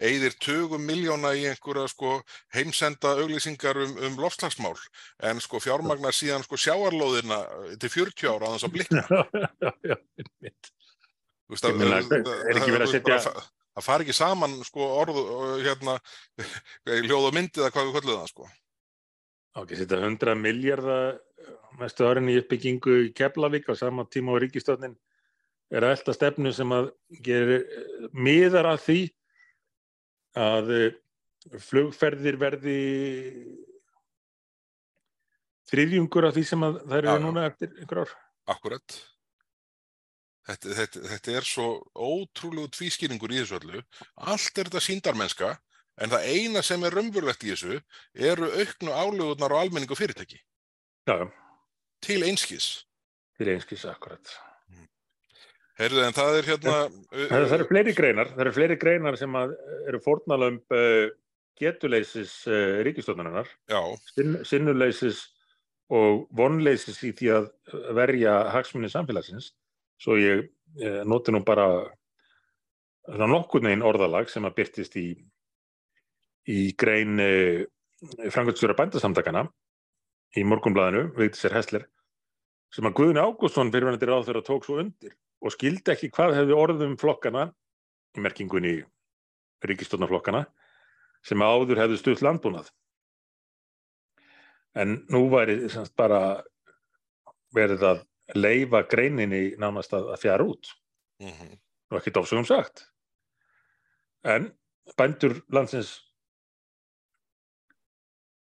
[0.10, 2.14] eigðir tögum miljóna í einhverja sko
[2.56, 4.78] heimsenda auglýsingar um, um lofslagsmál
[5.28, 7.42] en sko fjármagnar síðan sko sjáarlóðina
[7.76, 9.06] til 40 ára á þess að blikna.
[9.68, 10.74] já, já, einmitt.
[11.48, 11.70] Þú veist,
[13.12, 13.46] er að
[13.78, 16.00] Það fari ekki saman sko orð og hérna
[17.06, 18.48] ljóð og myndið að hvað við kvölduð það sko.
[19.58, 21.20] Ekki að setja 100 miljardar
[21.82, 24.96] næstu árin í uppbyggingu í Keflavík á sama tíma og ríkistöðnin
[25.74, 26.92] er að elda stefnu sem að
[27.26, 29.00] gerir eh, miðar að því
[30.38, 30.98] að eh,
[31.68, 32.80] flugferðir verði
[35.68, 37.22] þriðjungur af því sem að Já, eru já.
[37.24, 38.18] núna eftir einhver ár.
[38.48, 38.98] Akkurat.
[40.48, 43.82] þetta, þetta, þetta er svo ótrúlegu tvískýringur í þessu öllu.
[44.16, 45.50] Allt er þetta síndarmennska
[46.00, 47.80] en það eina sem er raunverulegt í þessu
[48.14, 50.40] eru auknu álögunar á almenning og fyrirtæki.
[51.08, 51.30] Já,
[52.04, 52.84] Til einskis.
[53.38, 54.34] til einskis akkurat.
[55.78, 56.74] Heyrðu en það er hérna...
[57.14, 59.54] Það, það eru fleiri greinar, það eru fleiri greinar sem að
[59.88, 61.12] eru fórnalömb uh,
[61.62, 65.22] getuleysis uh, ríkistofnunar, Já, Sin, sinnuleysis
[65.94, 67.48] og vonleysis í því að
[67.96, 69.52] verja hagsmunni samfélagsins.
[70.02, 70.48] Svo ég
[70.82, 71.70] uh, noti nú bara
[73.08, 75.12] nokkurn einn orðalag sem að byrtist í,
[76.50, 77.64] í grein uh,
[78.34, 79.46] frangöldstjóra bændasamtakana
[80.36, 81.88] í morgunblæðinu, veitir sér Hessler,
[82.74, 86.58] sem að Guðni Ágústsson fyrirvændi ráð þeirra tók svo undir og skildi ekki hvað hefði
[86.58, 87.48] orðum flokkana
[88.18, 88.74] í merkingunni
[89.68, 90.44] ríkistofnaflokkana
[91.26, 92.70] sem áður hefðu stutt landbúnað.
[94.78, 96.44] En nú væri semst bara
[97.56, 98.04] verið að
[98.36, 100.74] leifa greininni nánast að, fjara út
[101.24, 101.56] mm
[101.88, 102.82] og ekki dofsugum sagt.
[104.28, 104.50] En
[105.00, 105.94] bændur landsins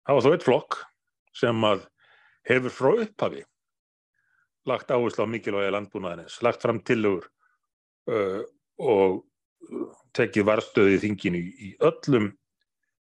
[0.08, 0.80] hafa þó eitt flokk
[1.36, 1.84] sem að
[2.48, 3.44] hefur frá upphafi
[4.66, 7.28] lagt áherslu á mikilvægi landbúnaðinins, lagt fram tillögur
[8.10, 8.42] uh,
[8.82, 9.22] og
[10.16, 12.28] tekið varstöði í þinginu í, öllum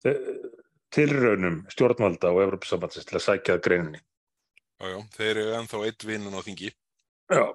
[0.09, 0.33] uh,
[0.93, 4.01] tilraunum stjórnvalda og Evropasambandsins til að sækja greininni.
[4.81, 6.73] já, já, þeir eru ennþá eitt vinnun á þingi.
[7.33, 7.45] Já,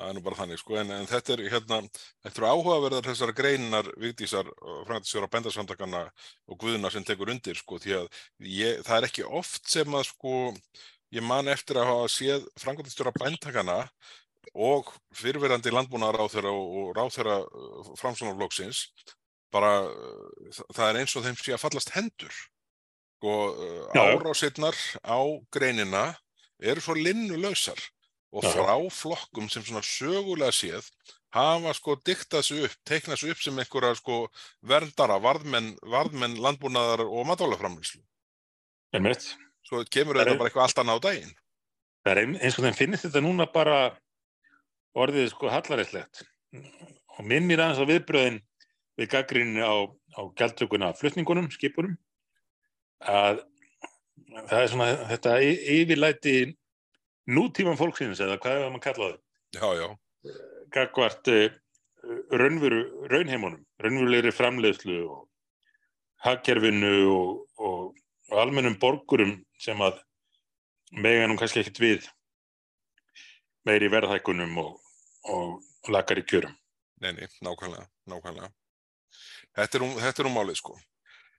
[0.00, 1.78] Það er nú bara þannig, sko, en, en þetta er hérna,
[2.24, 4.48] þetta eru áhugaverðar þessar greinar Vigdísar,
[4.88, 6.06] frændisjóra bændarsamtakana
[6.48, 8.08] og Guðuna sem tekur undir, sko, því að
[8.48, 10.38] ég, það er ekki oft sem að, sko,
[11.12, 13.82] ég man eftir að hafa séð frændisjóra bændartakana
[14.56, 14.88] og
[15.20, 17.36] fyrirverandi landbúnaðar ráþeira og, og ráþeira
[18.00, 18.86] framsvonarflokksins,
[19.52, 22.40] bara, uh, það er eins og þeim sé að fallast hendur.
[23.20, 24.16] Já.
[24.16, 25.20] árásirnar á
[25.52, 26.16] greinina
[26.56, 27.76] eru svo linnulausar
[28.32, 30.86] og frá flokkum sem svona sögulega séð
[31.34, 34.16] hafa sko diktað sig upp, teiknað sig upp sem einhverja sko
[34.66, 38.02] verndara, varðmenn, varðmenn landbúnaðar og matálaframlýslu.
[38.92, 39.36] en mitt.
[39.62, 41.34] Svo kemur þetta bara eitthvað allt annað á daginn.
[42.04, 43.96] Það er ein- eins og þeim finnist þetta núna bara
[44.96, 46.22] orðið sko hallaræslegt
[47.18, 48.40] og minnir aðeins á viðbröðin
[48.98, 49.86] við gaggrinni á,
[50.18, 51.96] á gjaldtökuna af flutningunum, skipunum
[53.06, 53.44] að
[54.48, 56.56] það er svona þetta yfirlæti
[57.30, 59.18] nútíman fólksins eða hvað er maður kallað
[59.50, 59.88] Já, já,
[60.70, 61.48] gagvart uh,
[62.30, 65.26] raunveru, raunheimunum, raunverulegri framleiðslu og
[66.24, 67.98] hagkerfinu og, og,
[68.30, 69.98] og almennum borgurum sem að
[70.92, 72.08] mega nú kannski ekkert við
[73.66, 74.78] meiri verðhækkunum og,
[75.34, 76.54] og lakari kjörum.
[77.00, 78.50] nei, nei, nákvæmlega, nákvæmlega.
[79.56, 80.78] Þetta er, um, þetta málið sko.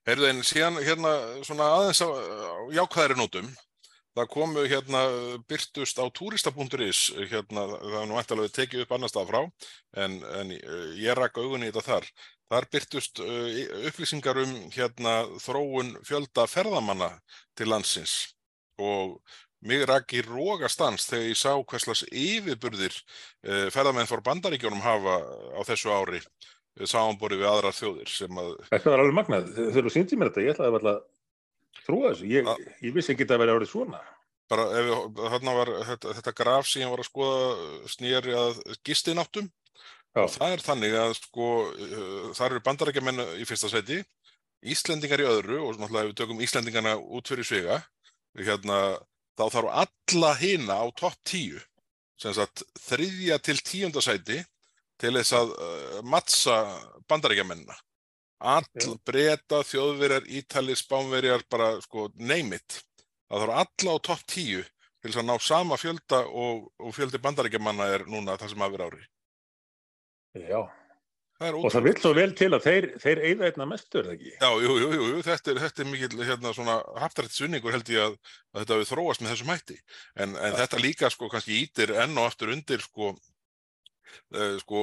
[0.10, 1.12] Heyrðu en síðan hérna
[1.45, 3.51] svona aðeins á, á jákvæðari nótum,
[4.17, 5.02] það komu hérna
[5.50, 9.41] byrtust á turista.is, hérna það er nú eftirlega tekið upp annar stað frá,
[10.04, 12.10] en, en eh, ég rak augunni í þetta þar.
[12.52, 17.13] Þar byrtust uh, upplýsingar um hérna þróun fjölda ferðamanna
[17.56, 18.15] til landsins
[18.82, 19.21] og
[19.63, 25.21] mig rak í rógastans þegar ég sá hverslas yfirburðir uh, ferðamenn fór bandaríkjónum hafa
[25.56, 26.19] á þessu ári
[26.88, 29.50] samanborið við aðrar þjóðir sem að, Þetta var alveg magnað.
[29.56, 31.02] Þau eru sínt í mér þetta, ég ætlaði að
[31.88, 32.28] trúa þessu.
[32.32, 34.02] Ég, A- ég vissi ekki að verið árið svona.
[34.52, 39.46] bara ef þarna var þetta, þetta graf sem ég var að skoða snýri að gistináttum
[40.12, 40.26] Já.
[40.26, 44.02] og það er þannig að sko uh, þar eru bandarækjamenn í fyrsta seti
[44.62, 47.78] Íslendingar í öðru og náttúrulega ef við tökum Íslendingana út fyrir svega
[48.36, 49.00] hérna,
[49.39, 51.63] þá þarf alla hina á topp tíu
[52.20, 54.44] sem sagt þriðja til tíunda sæti
[55.00, 56.60] til þess að uh, mattsa
[57.08, 57.74] bandarækjamennina
[58.41, 62.82] all breyta, þjóðverjar, ítali, spánverjar bara sko name it.
[63.32, 64.62] Það þarf alla á topp tíu
[65.01, 68.75] til þess að ná sama fjölda og, og fjöldi bandarækjamanna er núna það sem hafi
[68.77, 69.08] verið ári.
[70.51, 70.62] Já.
[71.41, 74.34] það Og það vil svo vel til að þeir, þeir eigða einna mestur, eða ekki?
[74.36, 78.06] Já, jú, jú, jú, þetta er, þetta er mikil hérna svona haftrætt svinningur held ég
[78.06, 78.17] að,
[78.54, 79.80] að þetta við þróast með þessum hætti.
[80.15, 83.15] En, en þetta líka sko kannski ítir enn og aftur undir sko
[84.62, 84.82] sko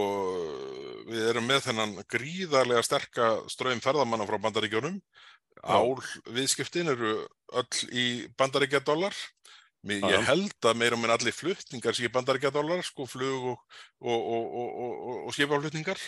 [1.08, 5.00] við erum með þennan gríðarlega sterka ströym ferðamanna frá bandaríkjunum
[5.64, 5.98] ál
[6.34, 7.16] viðskiptin eru
[7.58, 8.06] öll í
[8.38, 9.16] bandaríkjadólar.
[9.88, 13.60] Ég held að meira og minn allir flutningar sé bandaríkjadólar, sko, flug og,
[14.02, 16.00] og, og, og, og, og skipaflutningar.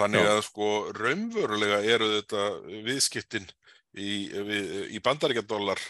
[0.00, 0.30] Þannig Já.
[0.32, 2.44] að sko raunverulega eru þetta
[2.86, 3.48] viðskiptin
[3.98, 4.30] í,
[4.94, 5.82] í bandaríkjadólar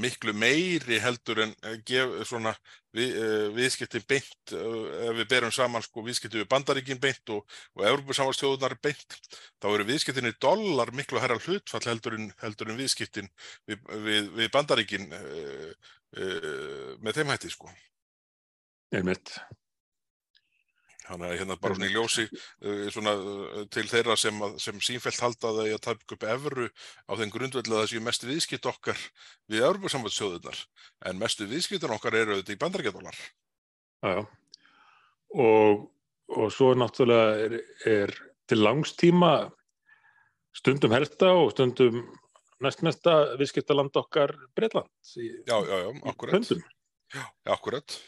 [0.00, 2.52] miklu meiri heldur en eh, gef, svona,
[2.96, 7.44] við, uh, viðskiptin beint uh, ef við berum saman sko, viðskiptin við bandaríkin beint og,
[7.76, 9.18] og Evropasamvarstjóðunar beint
[9.62, 13.30] þá eru viðskiptin í dollar miklu herra hlutfall heldur en, heldur en viðskiptin
[13.68, 15.70] við, við, við bandaríkin uh,
[16.16, 17.72] uh, með þeim hætti sko.
[18.94, 19.38] Einmitt.
[21.06, 24.80] Þannig að hérna bara svona í ljósi uh, svona, uh, til þeirra sem, að, sem
[24.82, 26.68] sífælt halda það í að taka upp evru
[27.06, 29.02] á þeim grundveldu að það séu mestu viðskipt okkar
[29.52, 30.62] við Európa-sambandsjóðunar
[31.10, 33.20] en mestu viðskiptun okkar eru auðvitað í bandarækjadólar.
[34.06, 34.18] Já.
[35.36, 35.86] Og,
[36.34, 39.32] og svo náttúrulega er, er til langstíma
[40.56, 42.02] stundum helsta og stundum
[42.64, 44.90] næstmesta viðskiptaland okkar Breitland.
[45.14, 46.52] Já, já, já, akkurat.
[47.14, 47.98] Já, akkurat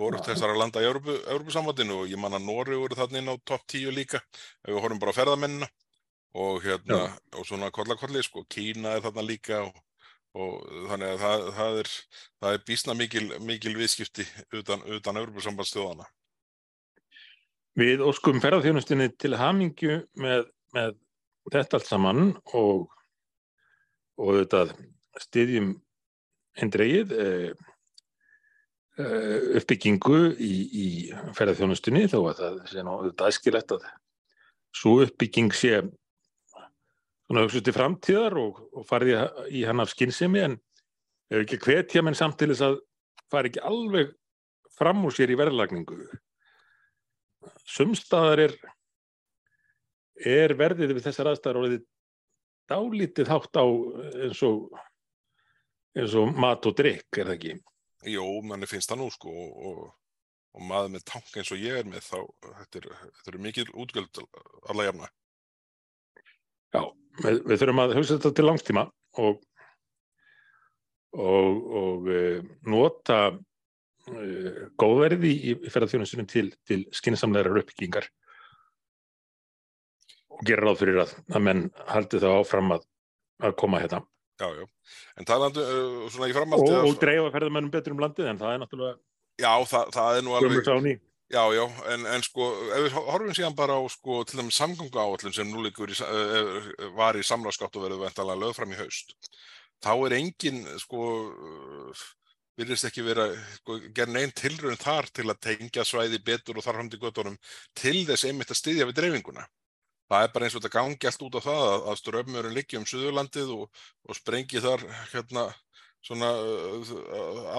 [0.00, 3.36] hvort þessar að landa í Európa-samvandinu og ég man að Nóri voru þarna inn á
[3.44, 5.68] topp 10 líka ef við horfum bara á ferðamennina.
[6.40, 7.14] Og hérna Já.
[7.40, 9.80] og svona kollakolli sko, Kína er þarna líka og,
[10.38, 10.52] og
[10.92, 11.90] þannig að það, það er
[12.44, 14.26] það er bísna mikil, mikil viðskipti
[14.60, 16.06] utan, utan Európa-sambandstjóðana
[17.80, 20.46] Við óskum ferðarþjónustinni til hamingju með,
[20.76, 20.94] með
[21.50, 22.22] þetta allt saman
[22.54, 22.86] og
[24.20, 24.62] og þetta
[25.24, 25.72] stiðjum
[26.60, 27.69] eindreið eh, Eh,
[29.60, 30.86] uppbyggingu í, í
[31.36, 33.86] ferðarþjónustunni þó að það sé nú aðskilett að
[34.76, 35.80] svo uppbygging sé
[37.30, 40.58] svona hugsa til framtíðar og, og farið í hann af skinnsemi en
[41.30, 42.80] ef ekki hvetja menn samtilis að
[43.30, 44.12] fari ekki alveg
[44.74, 46.00] fram úr sér í verðlagningu.
[47.68, 48.54] Sumstaðar er
[50.20, 51.84] er verðið við þessar aðstæðar orðið
[52.70, 54.68] dálítið hátt á eins og
[55.96, 57.54] eins og mat og drikk er það ekki
[58.08, 59.80] Jó, manni finnst það nú sko og,
[60.56, 62.18] og maður með tank eins og ég er með þá,
[62.60, 62.94] þetta eru
[63.34, 64.22] er mikil útgjöld
[64.72, 65.10] alla jafna.
[66.72, 66.82] Já,
[67.20, 68.86] við, við þurfum að hugsa þetta til langstíma
[69.20, 69.42] og,
[71.18, 72.22] og, og e,
[72.72, 74.30] nota e,
[74.80, 78.08] góðverði í, í ferðarþjónusunum til, til skynnsamleira uppbyggingar
[80.30, 82.88] og gera ráð fyrir að, að menn haldi það áfram að,
[83.44, 84.00] að koma hérna.
[84.40, 84.64] Já, já,
[85.20, 88.56] en talandu uh, svona í framaldi Og, og dreifa ferðamennum betur um landið en það
[88.56, 88.98] er náttúrulega
[89.40, 91.62] Já, það, það er nú alveg Já, já,
[91.92, 95.46] en, en sko, ef við horfum síðan bara á sko til dæmis samgöngu áallin sem
[95.46, 95.98] nú líkur í,
[96.96, 99.14] var í samráðskátt og verið veintalega lögð fram í haust
[99.78, 101.04] þá er engin sko
[102.58, 103.28] virðist ekki vera
[103.60, 107.38] sko, gerðin einn tilröðin þar til að tengja svæði betur og þar hamdi göttunum
[107.78, 109.46] til þess einmitt að styðja við dreifinguna
[110.10, 112.78] það er bara eins og þetta gangi allt út á það að, að strömmurinn liggi
[112.80, 115.44] um Suðurlandið og, og sprengi þar hérna
[116.02, 116.94] svona uh,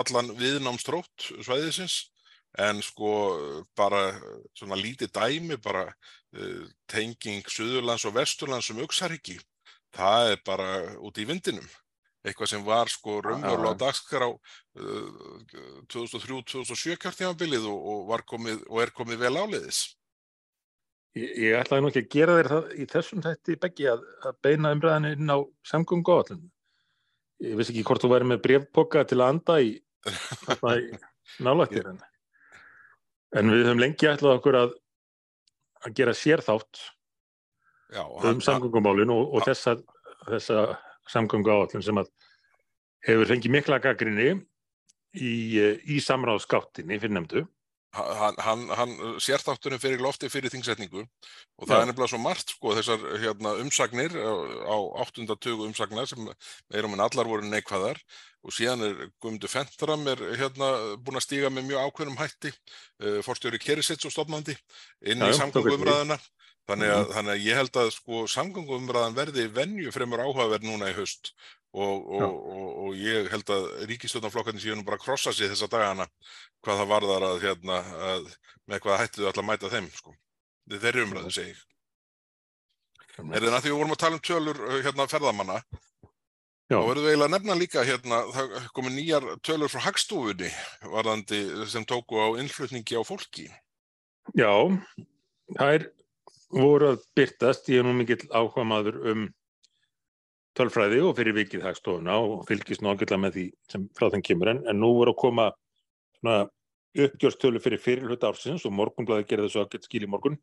[0.02, 2.08] allan viðnámstrótt svæðisins.
[2.60, 3.12] En sko
[3.80, 4.10] bara
[4.60, 9.38] svona lítið dæmi bara uh, tenging Suðurlands og Vesturlands um Uxariki
[9.96, 10.68] það er bara
[11.00, 11.70] út í vindinum.
[12.22, 15.40] Eitthvað sem var sko raunverulega á dagskrá uh,
[15.96, 18.36] 2003-2007 kjörtímabilið og, og,
[18.68, 19.86] og er komið vel áleiðis
[21.18, 24.38] Ég, ég ætlaði nú ekki að gera þér það í þessum þætti beggi að, að
[24.46, 25.38] beina umræðinu inn á
[25.68, 26.46] samgöngu áallin.
[27.44, 30.86] Ég vissi ekki hvort þú væri með brevpoka til að anda í, í
[31.46, 32.00] nálættir en,
[33.36, 34.76] en við höfum lengi ætlað okkur að,
[35.84, 36.84] að gera sérþátt
[37.92, 39.76] Já, um samgöngumálinu og, og þessa,
[40.30, 40.62] þessa
[41.12, 42.00] samgöngu áallin sem
[43.08, 44.30] hefur fengið mikla gaggrinni
[45.18, 45.34] í,
[45.92, 47.44] í samráðskáttinni fyrir nefndu
[47.92, 51.82] hann, hann, hann sérþáttunum fyrir lofti fyrir þingsetningu og það Já.
[51.82, 54.32] er nefnilega svo margt sko þessar hérna, umsagnir á,
[54.72, 55.26] á 8.
[55.68, 56.22] umsagnar sem
[56.72, 58.00] meirum en allar voru neikvæðar
[58.42, 60.72] og síðan er Guðmundur Fentram er hérna
[61.04, 64.56] búin að stíga með mjög ákveðnum hætti uh, forstjóri Kerisits og stofnandi
[65.04, 66.18] inn í samgangumræðina
[66.70, 67.14] þannig að, mm.
[67.16, 71.34] þannig að ég held að sko samgangumræðan verði venju fremur áhugaverð núna í haust
[71.72, 75.70] og, og, og, og ég held að ríkistjóðanflokkarnir séu nú bara að krossa sig þessa
[75.72, 76.08] dagana
[76.62, 78.32] hvað það varðar að, hérna, að
[78.68, 80.16] með hvað hættu þau alltaf að mæta þeim sko.
[80.72, 81.56] þeir eru umræðu segi
[83.30, 85.58] er það að því við vorum að tala um tölur uh, hérna ferðamanna?
[86.72, 86.78] Já.
[86.80, 90.52] og verðum við eiginlega að nefna líka hérna það komið nýjar tölur frá Hagstofunni
[90.94, 93.50] varðandi sem tóku á innflutningi á fólki.
[94.40, 94.54] Já,
[95.58, 95.88] það er
[96.52, 99.28] voru að byrtast, ég er nú mikill áhuga maður um
[100.58, 104.52] tölfræði og fyrir vikið hagstofuna og fylgist nákvæmlega með því sem frá þeim kemur.
[104.52, 105.48] En, en nú voru að koma
[107.02, 110.40] uppgjörstölu fyrir fyrirlut ársins og morgunblæði gerði þessu að geta skil í morgun.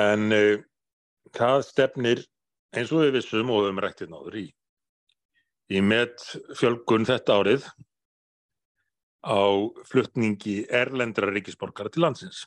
[0.00, 0.62] En uh,
[1.34, 2.24] það stefnir
[2.74, 4.46] eins og við vissum og við höfum rættið náður í
[5.70, 6.22] í met
[6.58, 7.66] fjölgun þetta árið
[9.22, 9.42] á
[9.86, 12.46] fluttningi erlendra ríkisborgara til landsins.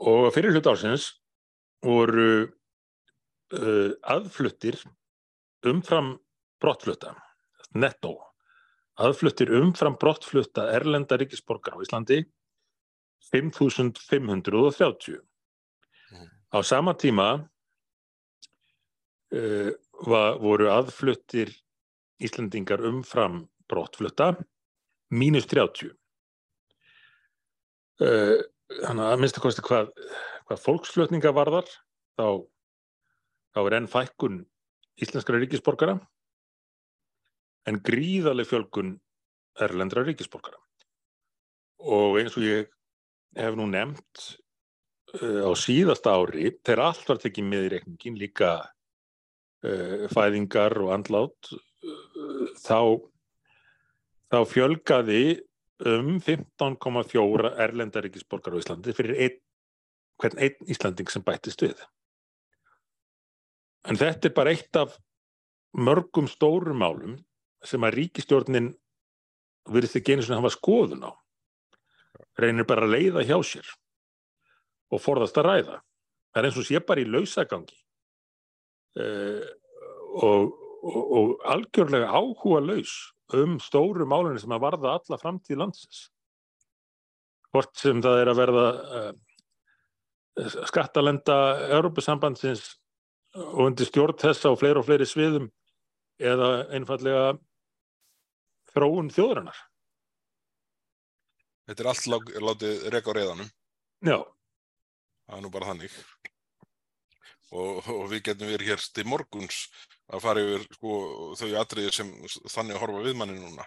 [0.00, 1.10] Og fyrir hlut ársins
[1.84, 2.48] voru
[3.56, 4.78] uh, aðfluttir
[5.66, 6.18] umfram
[6.60, 7.14] brottflutta,
[7.74, 8.16] netto,
[9.00, 12.18] aðfluttir umfram brottflutta erlenda ríkisborgar á Íslandi
[13.30, 15.20] 5.530.
[16.10, 16.28] Mm.
[16.50, 17.28] Á sama tíma
[19.32, 19.70] uh,
[20.06, 21.52] var, voru aðfluttir
[22.20, 24.34] Íslandingar umfram brottflutta
[25.10, 25.94] mínus 30.
[28.00, 28.40] Uh,
[28.80, 29.90] þannig minnst að kosti hvað,
[30.48, 31.68] hvað fólksflutninga varðar
[32.18, 32.26] þá,
[33.54, 34.40] þá er enn fækkun
[35.00, 35.96] íslenskara ríkisborgara
[37.68, 38.94] en gríðarleg fjölgun
[39.60, 40.58] erlendra ríkisborgara.
[41.80, 42.70] Og eins og ég
[43.38, 44.24] hef nú nefnt
[45.20, 50.94] uh, á síðasta ári, þegar allt var tekið með í reikningin, líka uh, fæðingar og
[50.96, 52.80] andlát, uh, þá,
[54.32, 55.22] þá fjölgaði
[55.90, 59.38] um 15,4 erlendaríkisborgar á Íslandi fyrir ein,
[60.20, 61.80] hvern einn Íslanding sem bættist við.
[63.88, 64.96] En þetta er bara eitt af
[65.76, 67.16] mörgum stórum málum
[67.64, 68.72] sem að ríkistjórnin
[69.70, 71.12] virðist ekki einu svona hafa skoðun á.
[72.40, 73.68] Reynir bara að leiða hjá sér
[74.90, 75.78] og forðast að ræða.
[76.30, 77.78] Það er eins og sé bara í lausagangi
[79.00, 79.48] uh,
[80.20, 80.52] og,
[80.82, 82.94] og, og algjörlega áhuga laus
[83.36, 86.08] um stóru málunni sem að varða alla framtíð landsins.
[87.50, 88.66] Hvort sem það er að verða
[89.00, 89.10] uh,
[90.70, 91.36] skattalenda
[91.76, 92.66] Europasambandsins
[93.38, 95.48] og undir stjórn þessa og fleiri og fleiri sviðum
[96.20, 97.24] eða einfallega
[98.74, 99.56] þróun þjóðrannar.
[101.70, 103.50] Þetta er allt látið reyka á reyðanum.
[104.02, 104.18] Já.
[105.26, 105.98] Það er nú bara þannig.
[107.50, 109.64] Og, og við getum verið hér til morguns
[110.10, 110.96] að fara yfir sko,
[111.38, 112.10] þau atriðir sem
[112.50, 113.66] þannig horfa við manni núna.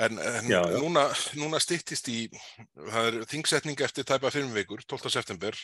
[0.00, 0.78] En, en Já, já.
[0.80, 1.02] núna,
[1.36, 2.22] núna stýttist í,
[2.72, 5.10] það er þingsetning eftir tæpa fimm vikur, 12.
[5.12, 5.56] september,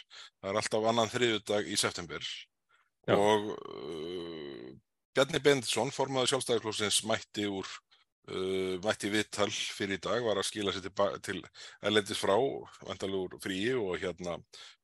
[0.43, 2.27] það er alltaf annan þriðudag í september
[3.09, 3.17] Já.
[3.17, 4.75] og uh,
[5.17, 7.71] Bjarni Benditsson, formaður sjálfstæðarklósins, mætti úr,
[8.29, 11.41] uh, mætti viðtal fyrir í dag, var að skila sér til, til
[11.81, 12.37] erlendis frá,
[12.85, 14.37] vandalugur fríi og hérna,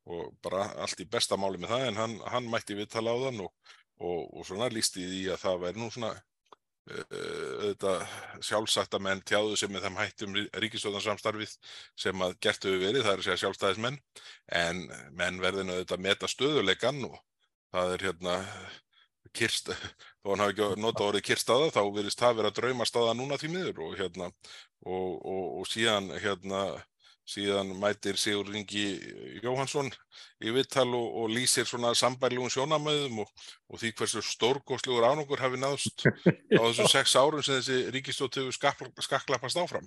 [0.09, 3.44] og bara allt í besta máli með það, en hann, hann mætti viðtal á þann
[3.44, 3.53] og,
[4.00, 6.16] og, og svona lísti því að það væri nú svona
[6.91, 7.03] uh,
[7.62, 8.05] auðvitað
[8.49, 11.57] sjálfsagt að menn tjáðu sem með þeim hættum ríkistöðansamstarfið
[12.05, 13.99] sem að gert hefur verið, það er að segja sjálfstæðismenn,
[14.62, 14.87] en
[15.18, 17.18] menn verðinu auðvitað að meta stöðuleikan og
[17.72, 18.39] það er hérna
[19.33, 19.70] kyrst,
[20.20, 23.85] þó hann hafi ekki nota orðið kyrstaða, þá virðist það vera draumastaða núna því miður
[23.87, 26.64] og hérna og, og, og síðan hérna
[27.28, 28.86] síðan mætir Sigur Ringi
[29.42, 29.90] Jóhansson
[30.42, 33.30] í vittal og, og lýsir svona sambærlegum sjónamöðum og,
[33.70, 38.56] og því hversu stórkostlegur ánungur hafi náðst á þessum sex árum sem þessi ríkistótt hefur
[38.56, 39.86] skakla, skaklappast áfram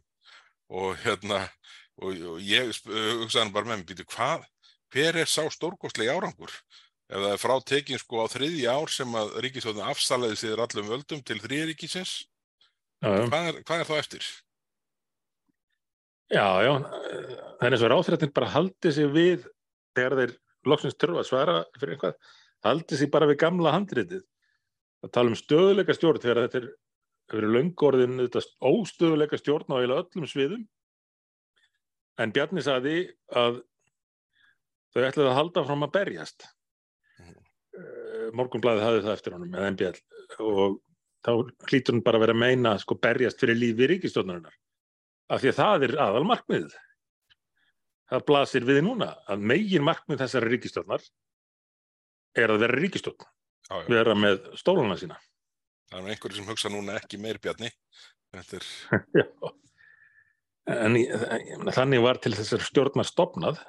[0.72, 1.44] og hérna
[2.02, 4.48] og, og ég hugsaði bara með mér, býtu hvað,
[4.96, 6.54] hver er sá stórkostlegi árangur?
[7.06, 10.90] Ef það er frá tekin sko á þriðja ár sem að ríkistóttin afsalaði sér allum
[10.90, 12.24] völdum til þriðríkisins,
[13.04, 13.26] Já, já.
[13.30, 14.28] hvað er, hvað er þá eftir?
[16.34, 19.44] Já, já, það er eins og ráþrættin bara haldi sig við
[19.94, 20.32] þegar þeir
[20.66, 22.16] loksins þurfa að svara fyrir eitthvað,
[22.66, 24.24] haldi sig bara við gamla handritið.
[25.04, 26.68] Það tala um stöðuleika stjórn þegar þetta er
[27.36, 28.26] verið löngorðin
[28.72, 30.66] óstöðuleika stjórn á öllum sviðum.
[32.18, 32.98] En Bjarni sagði
[33.30, 33.62] að
[34.96, 36.50] þau ætlaði að halda fram að berjast.
[37.22, 37.40] Mhm.
[37.78, 39.98] Uh, Morgunblæði hafði það eftir honum með MBL
[40.42, 40.78] og
[41.22, 41.32] þá
[41.70, 44.56] hlýtur hann bara að vera að meina sko berjast fyrir lífi ríkistjórnarinnar
[45.30, 46.74] af því að það er aðal markmið
[48.12, 51.06] það blasir við núna að megin markmið þessari ríkistjórnar
[52.38, 52.80] er að vera
[53.70, 53.78] já.
[53.90, 55.18] vera með stólana sína.
[55.90, 57.72] Það er einhverju sem hugsa núna ekki meir bjarni.
[58.36, 58.68] Er,
[60.76, 63.62] en meina, þannig var til þessar stjórnar stopnað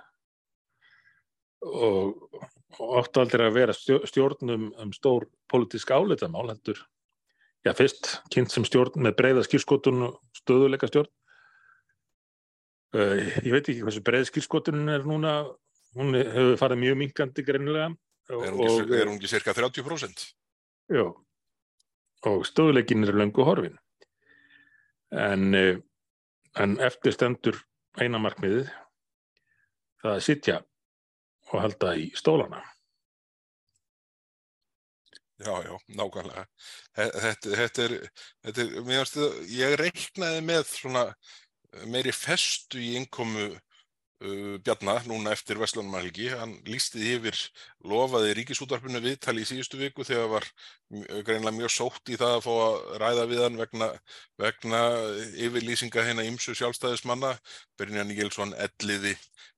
[1.66, 2.16] og,
[2.98, 6.82] áttu aldrei að vera stjó- stjórn um, stór pólitísk álitamál heldur.
[7.66, 11.12] Já fyrst kynnt sem stjórn með breyða skýrskotun og stöðuleika stjórn
[12.94, 15.32] uh, ég veit ekki hversu breið skýrskotunin er núna
[15.96, 17.88] hún hefur farið mjög minkandi greinilega
[18.28, 20.24] er hún ekki, er hún ekki cirka 30%?
[20.92, 21.04] Já,
[22.26, 23.76] og stöðuleikin er löngu horfin.
[25.14, 25.76] En, eh,
[26.58, 27.58] en eftir stendur
[28.02, 28.68] eina markmiðið,
[30.02, 30.56] það að sitja
[31.52, 32.62] og halda í stólana.
[35.36, 36.46] Já, já, nákvæmlega.
[36.96, 37.94] Þe- Þetta, þetta er,
[38.46, 41.02] þetta er, mér finnst það, ég reiknaði með svona
[41.92, 46.30] meiri festu í innkomu uh, Bjarna núna eftir Vestlunumælgi.
[46.32, 47.42] Hann lísti því yfir,
[47.84, 50.48] lofaði ríkisútvarpinu viðtali í síðustu viku þegar var
[50.94, 53.90] mj- greinilega mjög sótt í það að fá að ræða við hann vegna,
[54.40, 54.82] vegna
[55.46, 57.36] yfirlýsinga hérna ymsu sjálfstæðismanna.
[57.76, 59.12] Brynjan Níelsson, Elliði,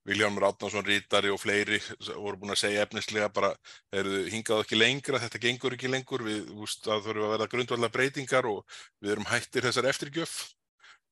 [0.09, 1.79] Viljámur Átnason, Rítari og fleiri
[2.17, 3.51] voru búin að segja efnislega bara
[3.93, 6.49] eru hingað ekki lengra, þetta gengur ekki lengur, við,
[6.83, 8.63] það þurfum að verða grundvallar breytingar og
[9.05, 10.39] við erum hættir þessar eftirgjöf.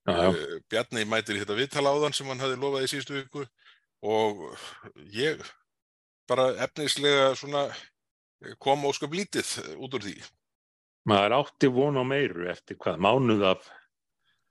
[0.07, 0.41] Eh,
[0.71, 3.47] Bjarni mætir í þetta viðtala áðan sem hann hafði lofað í síðustu viku
[4.07, 4.43] og
[5.15, 5.41] ég
[6.31, 9.51] bara efnislega svona eh, kom ósköp lítið
[9.83, 10.15] út úr því.
[11.07, 13.67] maður átti von á meiru eftir hvað, mánuð af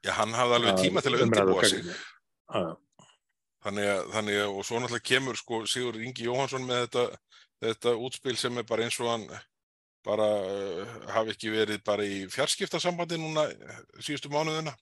[0.05, 1.85] Já, hann hafði alveg tíma til að undirbúa sig.
[1.87, 2.75] já.
[3.65, 7.05] þannig að, þannig að, og svo náttúrulega kemur sko Sigur Ingi Jóhansson með þetta,
[7.65, 9.25] þetta útspil sem er bara eins og hann
[10.05, 14.75] bara uh, hafi ekki verið bara í fjarskiptasambandi núna eh, síðustu mánuðina.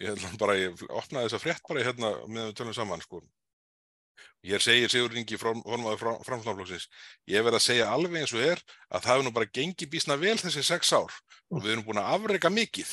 [0.00, 3.20] Ég held bara, ég opnaði þessa frétt bara hérna með við tölum saman sko.
[4.42, 6.88] Ég segir Sigur Ingi formaður framstofnflóksins,
[7.30, 10.16] ég verð að segja alveg eins og er að það hefur nú bara gengið bísna
[10.18, 11.14] vel þessi sex ár
[11.52, 12.90] og við erum búin að afreika mikið.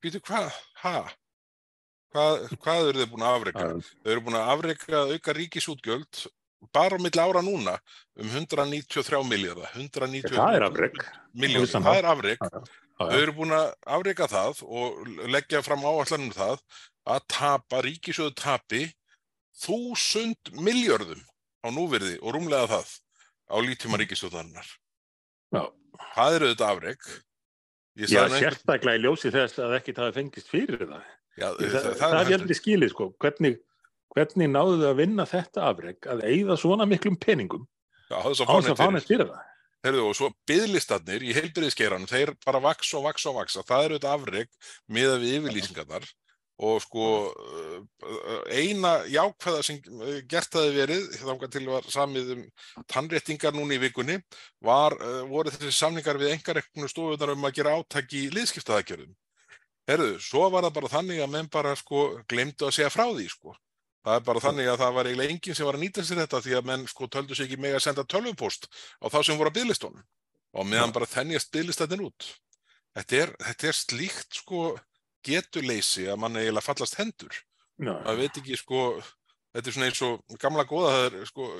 [0.00, 0.52] Býtu hvað?
[0.82, 0.92] Hæ?
[2.10, 3.64] Hvað, hvað eru þið búin að afreika?
[4.02, 6.22] Þau eru búin að afreika auka ríkisútgjöld
[6.74, 7.78] bara á milli ára núna
[8.20, 9.72] um 193 miljardar.
[9.76, 11.02] 193 það er afreik.
[11.32, 12.48] Miljardar, það er afreik.
[13.00, 14.98] Þau eru búin að afreika það og
[15.32, 16.58] leggja fram áallanum það
[17.08, 18.82] að tapa, ríkisjóðu tapi
[19.62, 21.22] þúsund miljardum
[21.64, 22.92] á núverði og rúmlega það
[23.48, 24.68] á lítíma ríkisjóðarinnar.
[25.56, 25.62] Já.
[26.12, 27.08] Það eru þetta afreik.
[28.00, 31.08] Já, sérstaklega í ljósi þess að ekki það fengist fyrir það.
[31.40, 33.60] Já, það, það, það er heldur skilið sko, hvernig,
[34.14, 37.64] hvernig náðu þau að vinna þetta afreg að eigða svona miklum peningum
[38.12, 39.49] á þess að fánast fyrir það.
[39.84, 44.00] Herðu, og svo byðlistarnir í heilbyrðiskeran, þeir bara vaks og vaks og vaks, það eru
[44.00, 44.50] þetta afreg
[44.92, 46.08] miða við yfirlýsingarnar
[46.60, 47.04] og sko
[48.52, 49.78] eina jákvæða sem
[50.28, 52.42] gert hafi verið, þá til var samið um
[52.90, 54.18] tannréttingar núni í vikunni,
[54.60, 54.96] var,
[55.30, 59.16] voru þessi samningar við engareknu stofunar um að gera áttak í liðskiptaðakjörðum.
[59.88, 63.30] Herðu, svo var það bara þannig að menn bara sko glemdu að segja frá því
[63.32, 63.56] sko.
[64.00, 66.40] Það er bara þannig að það var eiginlega enginn sem var að nýta sér þetta
[66.44, 69.52] því að menn sko töldu sér ekki með að senda tölvupost á þá sem voru
[69.52, 70.06] að bygglistónum
[70.56, 72.28] og meðan bara þennjast bygglistarnir út.
[72.96, 74.62] Þetta er, þetta er slíkt sko
[75.26, 77.36] getuleysi að mann eiginlega fallast hendur.
[78.06, 78.80] Það veit ekki sko,
[79.54, 81.50] þetta er svona eins og gamla góða það er sko,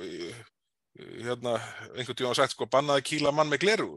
[0.97, 1.53] hérna
[1.93, 3.91] einhvern tíu á sagt sko bannaði kýla mann með gleru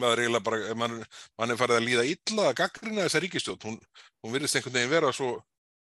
[0.00, 0.96] maður er eiginlega bara, mann,
[1.38, 3.78] mann er farið að líða illa að gaggrina þessa ríkistjótt, hún,
[4.22, 5.30] hún virðist einhvern veginn vera svo,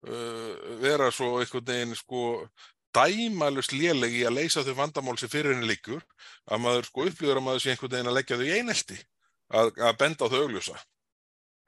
[0.08, 2.22] uh, vera svo einhvern veginn sko
[2.94, 6.02] dæmalust lélegi að leysa þau vandamál sem fyrir henni líkur,
[6.50, 8.98] að maður sko upplýður að maður sé einhvern veginn að leggja þau í einelti,
[9.50, 10.80] að, að benda á þau augljósa.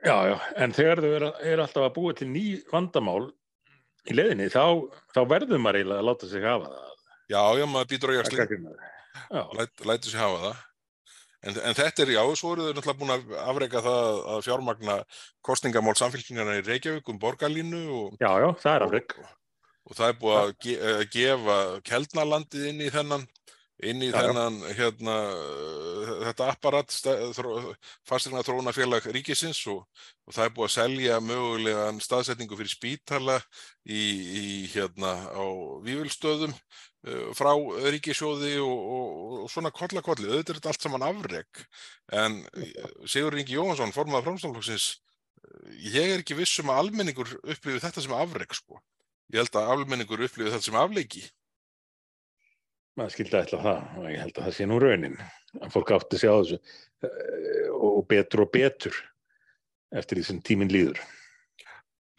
[0.02, 3.28] Já, já, en þegar þau eru er alltaf að búa til ný vandamál
[4.10, 7.06] í leðinni, þá, þá verður maður eiginlega að láta sig hafa það.
[7.30, 8.66] Já, já, maður býtur á jaksling,
[9.32, 10.62] Læt, lætur sig hafa það.
[11.42, 14.96] En, en þetta er, já, svo eru þau náttúrulega búin að afreika það að fjármagna
[15.42, 19.16] kostningamál samfélkingarna í Reykjavík um borgarlínu og, Já, já, það er afreik.
[19.18, 19.32] Og,
[19.90, 20.76] og það er búið að ge,
[21.16, 21.56] gefa
[21.88, 23.26] Keldnalandið inn í þennan,
[23.82, 25.16] inn í já, þennan, hérna,
[26.28, 26.94] þetta apparat,
[28.08, 29.82] fastegna þróunafélag ríkisins og,
[30.26, 33.38] og það er búið að selja mögulega staðsetningu fyrir spítala
[33.84, 34.02] í,
[34.42, 35.44] í hérna, á
[35.86, 36.54] Vívilstöðum
[37.34, 37.50] frá
[37.90, 41.64] ríkisjóði og, og, og svona kollakolli, auðvitað er þetta allt saman afreg
[42.14, 42.36] en
[43.10, 44.92] Sigur Ingi Jóhansson formaða framstofnflokksins
[45.82, 48.78] ég er ekki vissum að almenningur upplifið þetta sem afreg sko.
[49.32, 51.24] Ég held að almenningur upplifið þetta sem afleiki
[52.98, 55.18] maður skildi ætla það og ég held að það sé nú raunin
[55.60, 56.58] að fólk átti að sjá þessu
[57.78, 59.00] og betur og betur
[59.92, 61.00] eftir því sem tíminn líður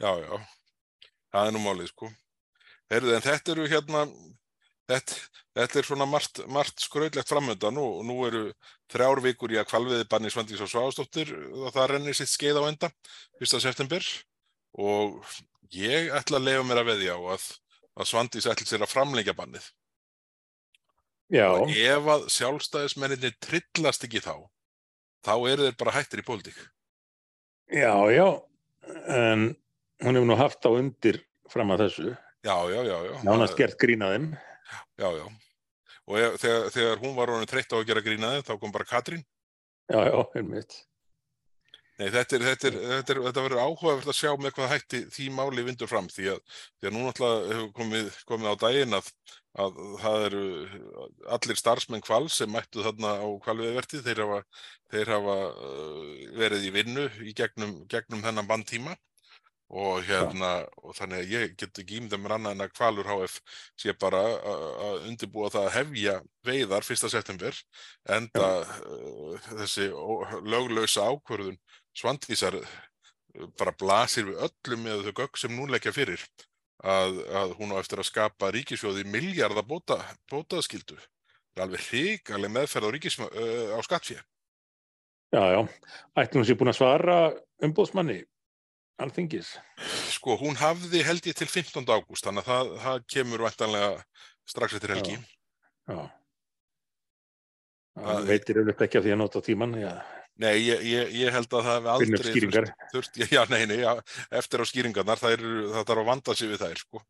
[0.02, 0.34] Já, já
[1.34, 2.10] það er nú málið sko
[2.92, 4.08] Heyrðu, en þetta eru hérna
[4.84, 5.16] Þetta,
[5.56, 8.42] þetta er svona margt, margt skröðlegt framöndan og nú eru
[8.92, 12.64] þrjár vikur í að kvalviði banni Svandís og Sváðstóttir og það rennir sitt skeið á
[12.68, 12.90] enda
[13.40, 13.54] 1.
[13.64, 14.10] september
[14.76, 15.22] og
[15.72, 17.48] ég ætla að lefa mér að veðja á að,
[17.96, 19.70] að Svandís ætla sér að framlengja bannið.
[21.32, 21.48] Já.
[21.56, 24.36] Og ef að sjálfstæðismenninni trillast ekki þá,
[25.26, 26.58] þá eru þeir bara hættir í pólitík.
[27.74, 28.28] Já, já,
[29.08, 29.54] en
[30.04, 32.14] hún hefur nú haft á undir fram að þessu.
[32.44, 32.98] Já, já, já.
[33.08, 33.14] já.
[33.24, 34.34] Nánast gert grínaðum.
[35.00, 35.26] Já, já.
[36.04, 38.88] Og ef, þegar, þegar hún var honum þreytt á að gera grínaði, þá kom bara
[38.90, 39.24] Katrín.
[39.92, 40.76] Já, já, einmitt.
[42.04, 45.00] Nei, þetta, er, þetta, er, þetta, er, þetta verður áhugavert að sjá með hvað hætti
[45.14, 48.98] því máli vindur fram því að, því að nú náttúrulega hefur komið, komið á daginn
[48.98, 49.08] að,
[49.64, 50.44] að það eru
[51.38, 54.42] allir starfsmenn kval sem mættu þarna á kvalviðvertið, þeir hafa,
[54.92, 55.38] þeir hafa
[56.42, 58.98] verið í vinnu í gegnum, gegnum þennan bandtíma
[59.74, 60.52] og hérna
[60.84, 63.38] og þannig að ég get ekki ímynda mér annað en að Kvalur HF
[63.80, 67.06] sé bara að undirbúa það að hefja veiðar 1.
[67.10, 67.62] september
[68.16, 68.50] en ja.
[68.62, 69.88] uh, þessi
[70.46, 71.58] löglösa ákvörðun
[71.98, 72.58] svandísar
[73.58, 76.22] bara blasir við öllum með þau gögg sem nún leggja fyrir
[76.84, 79.98] að, að hún á eftir að skapa ríkisjóði miljardar bóta,
[80.30, 84.20] bótaðskildu það er alveg hrigaleg meðferð á, ríkis, uh, á skattfjö
[85.34, 85.62] Já, já,
[86.22, 87.18] ætlum þessi búin að svara
[87.66, 88.20] umbóðsmanni
[89.02, 89.56] alþingis?
[90.14, 91.88] Sko, hún hafði held ég til 15.
[91.90, 93.88] ágúst, þannig að það, það kemur vantanlega
[94.50, 95.16] strax eftir helgi.
[95.18, 95.96] Já.
[95.96, 96.04] já.
[98.04, 99.94] Það veitir auðvitað ekki af því að nota tíman, já.
[100.42, 102.46] Nei, ég, ég, ég held að það hefði aldrei
[102.94, 103.92] þurft, já, nei, nei, já,
[104.34, 105.44] eftir á skýringarnar, það, er,
[105.76, 107.02] það þarf að vanda sig við þær, sko.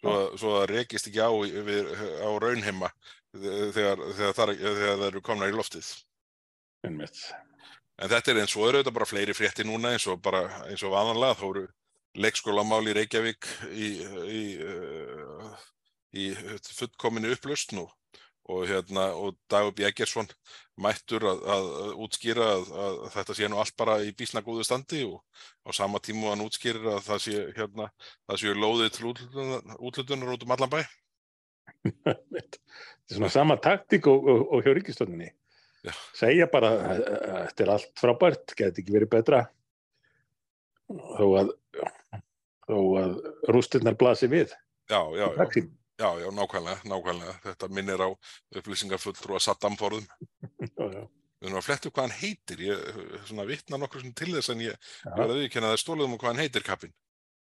[0.00, 1.90] Svo, svo að rekist ekki á, í- við,
[2.24, 2.88] á raunheima
[3.36, 5.90] þegar, þegar, þar, þegar það eru komnar í loftið.
[6.88, 7.20] Einmitt.
[8.00, 10.80] En þetta er eins og eru þetta bara fleiri frétti núna eins og bara eins
[10.88, 11.66] og vananlega þá eru
[12.24, 13.90] leikskólamál í Reykjavík í,
[14.40, 15.52] í, uh,
[16.16, 16.30] í
[16.80, 17.84] fullkominu upplust nú
[18.50, 20.26] og hérna og Dagur Bjeggersson
[20.82, 21.68] mættur að, að,
[22.06, 25.20] útskýra að, að þetta sé nú allt bara í bísna góðu standi og
[25.66, 27.90] á sama tíma hann útskýrir að það sé hérna
[28.28, 30.80] það séu lóðið til útlutunar, út um allan bæ.
[32.04, 32.58] Þetta
[33.14, 35.30] er svona sama taktík og, og, og hjá ríkistöndinni.
[36.16, 39.44] Segja bara að þetta er allt frábært, geti ekki verið betra
[40.90, 41.52] þó að
[42.70, 43.14] þó að
[43.50, 44.52] rústirnar blasi við.
[44.90, 45.64] Já, já, já.
[46.00, 47.38] Já, já, nákvæmlega, nákvæmlega.
[47.46, 48.08] Þetta minnir á
[48.60, 50.06] upplýsingarfulltrúa Saddam Forðum.
[51.40, 52.82] Við erum að fletta upp hvað hann heitir, ég
[53.28, 56.32] svona vitna nokkur til þess en ég verði að viðkynna að það stólið um hvað
[56.32, 56.96] hann heitir kappinn.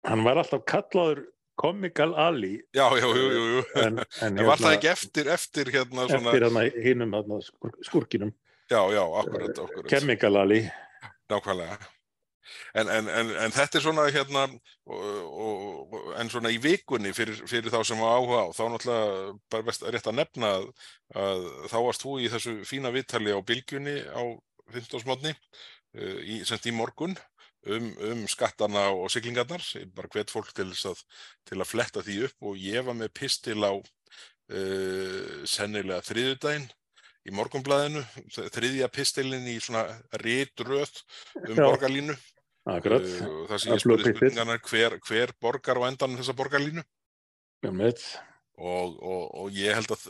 [0.07, 1.26] Hann var alltaf kallaður
[1.57, 3.61] Comical Ali Já, já, jú, jú, jú.
[3.80, 8.32] en, en, En var það ekki eftir, eftir hérna svona, eftir hann hinnum skur, skurkinum
[8.68, 10.66] já, já, akkurat, akkurat, Chemical Ali
[11.32, 11.78] nákvæmlega.
[12.76, 14.47] En, en, en, en þetta er svona hérna,
[14.86, 15.05] og,
[15.47, 19.38] og, og- en svona í vikunni fyrir, fyrir þá sem var áhuga á, þá náttúrulega
[19.53, 20.68] bara best rétt að nefna að,
[21.22, 24.22] að þá varst þú í þessu fína viðtali á bylgjunni á
[24.74, 25.03] 15.
[25.05, 25.32] smotni,
[26.26, 27.14] í, semst í morgun,
[27.70, 29.62] um, um skattana og siglingarnar,
[29.94, 31.05] bara hvet fólk til, að,
[31.47, 36.66] til að fletta því upp og ég var með pistil á uh, sennilega þriðudaginn
[37.26, 38.03] í morgunblæðinu,
[38.55, 39.82] þriðja pistilin í svona
[40.22, 40.92] ritröð
[41.49, 42.14] um borgarlínu
[42.66, 44.16] Akkurat, uh, þar sem ég spurði pistill.
[44.16, 46.82] spurningarnar hver, hver borgar á endanum þessa borgarlínu?
[48.56, 50.04] Og, og, og ég held að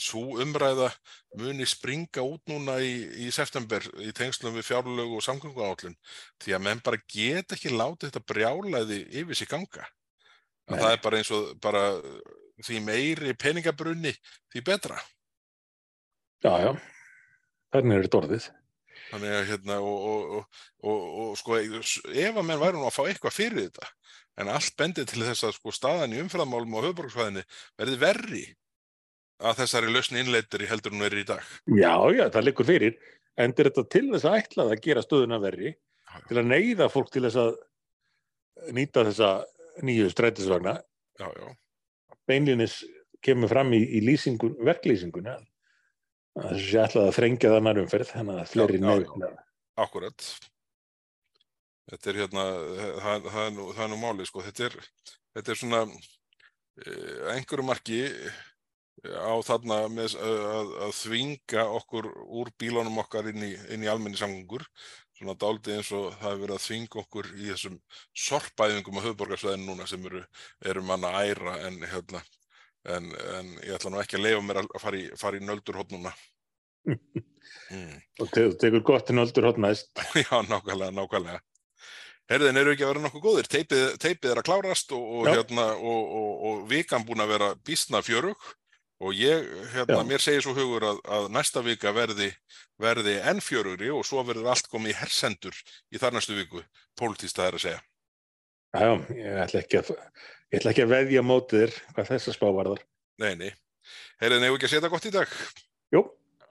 [0.00, 0.88] svo umræða
[1.36, 5.98] muni springa út núna í, í september í tengslum við fjárlögu og samgönguállun
[6.40, 9.84] því að menn bara get ekki látið þetta brjálaði yfir sig ganga.
[10.72, 11.84] Það er bara eins og bara
[12.64, 14.14] því meiri peningabrunni
[14.54, 14.96] því betra.
[16.42, 16.72] Já, já,
[17.76, 18.50] þannig er þetta orðið
[19.12, 22.96] þannig að hérna og, og, og, og, og sko ef að menn væri nú að
[22.96, 23.90] fá eitthvað fyrir þetta
[24.40, 27.44] en allt bendir til þess að sko staðan í umfræðamálum á höfborgsvæðinni
[27.80, 28.44] verði verri
[29.42, 31.42] að þessari lausni innleitir í heldur hún er í dag.
[31.66, 32.96] Já, já, það liggur fyrir.
[33.40, 35.74] En er þetta til þess að ætlað að gera stöðuna verri
[36.28, 37.52] til að neyða fólk til þess að
[38.76, 39.30] nýta þessa
[39.82, 40.76] nýju strætisvagna?
[42.28, 42.82] Beinlinis
[43.24, 45.38] kemur fram í, í lýsingun, verklýsinguna
[46.38, 49.28] að þessu sé ætlað að þrengja þannar umferð þannig að neyð já.
[49.84, 50.28] akkurat.
[51.92, 52.46] Þetta er hérna
[53.02, 54.44] það, það, er, nú, það er nú máli sko.
[54.46, 54.78] Þetta er,
[55.36, 58.00] þetta er svona eh, einhverju marki
[59.02, 64.64] á þarna með, að, að þvinga okkur úr bílunum okkar inn í, í almenni samgöngur
[65.22, 67.80] svona dálítið eins og það hefur verið að þvinga okkur í þessum
[68.26, 70.22] sorpæðingum á höfuborgarsvæðinu núna sem eru,
[70.66, 72.22] eru manna æra en hérna
[72.88, 75.78] en, en ég ætla nú ekki að leifa mér að fara í, fara í nöldur
[75.92, 76.12] núna
[76.88, 77.94] mm.
[78.22, 81.40] og te tekur gott en öldur hotn næst Já, nákvæmlega, nákvæmlega.
[82.30, 83.48] Herðin eru ekki að vera nokkuð góðir.
[83.50, 87.48] Teipið, teipið er að klárast og, og, hérna, og, og, og vikan búin að vera
[87.66, 88.50] býstna fjörug
[89.02, 90.06] og ég, hérna, Já.
[90.06, 92.28] mér segir svo hugur að, að næsta vika verði,
[92.80, 95.58] verði enn fjörugri og svo verður allt komið í hersendur
[95.90, 96.62] í þar næstu viku,
[96.98, 97.80] pólitíst það er að segja.
[98.72, 99.90] Já, ég ætla ekki að
[100.52, 102.84] ég ætla ekki að veðja mótið þér hvað þessa spá varðar.
[103.22, 103.50] Nei, nei.
[104.22, 105.34] Herðin, hefur ekki að setja gott í dag.
[105.92, 106.04] Jú,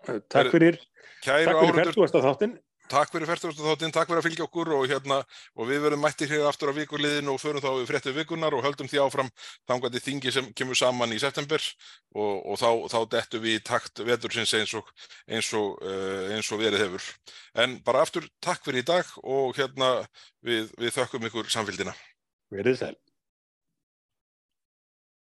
[0.06, 0.82] takk fyrir,
[1.22, 2.58] Kæru takk fyrir færtúasta þáttinn.
[2.92, 5.22] takk fyrir færtugastu þáttinn, takk fyrir að fylgja okkur og, hérna,
[5.56, 8.66] og við verðum mættir hér aftur á vikuliðinu og förum þá við fréttu vikunar og
[8.66, 9.30] höldum því áfram
[9.70, 11.64] þangandi þingi sem kemur saman í september
[12.16, 14.90] og, og þá, þá dettum við í takt vetursins eins og,
[15.30, 17.08] eins, og, uh, eins og verið hefur.
[17.64, 19.94] En bara aftur takk fyrir í dag og hérna
[20.44, 21.96] við, við þökkum ykkur samfélgina.
[22.52, 22.96] Verið sæl.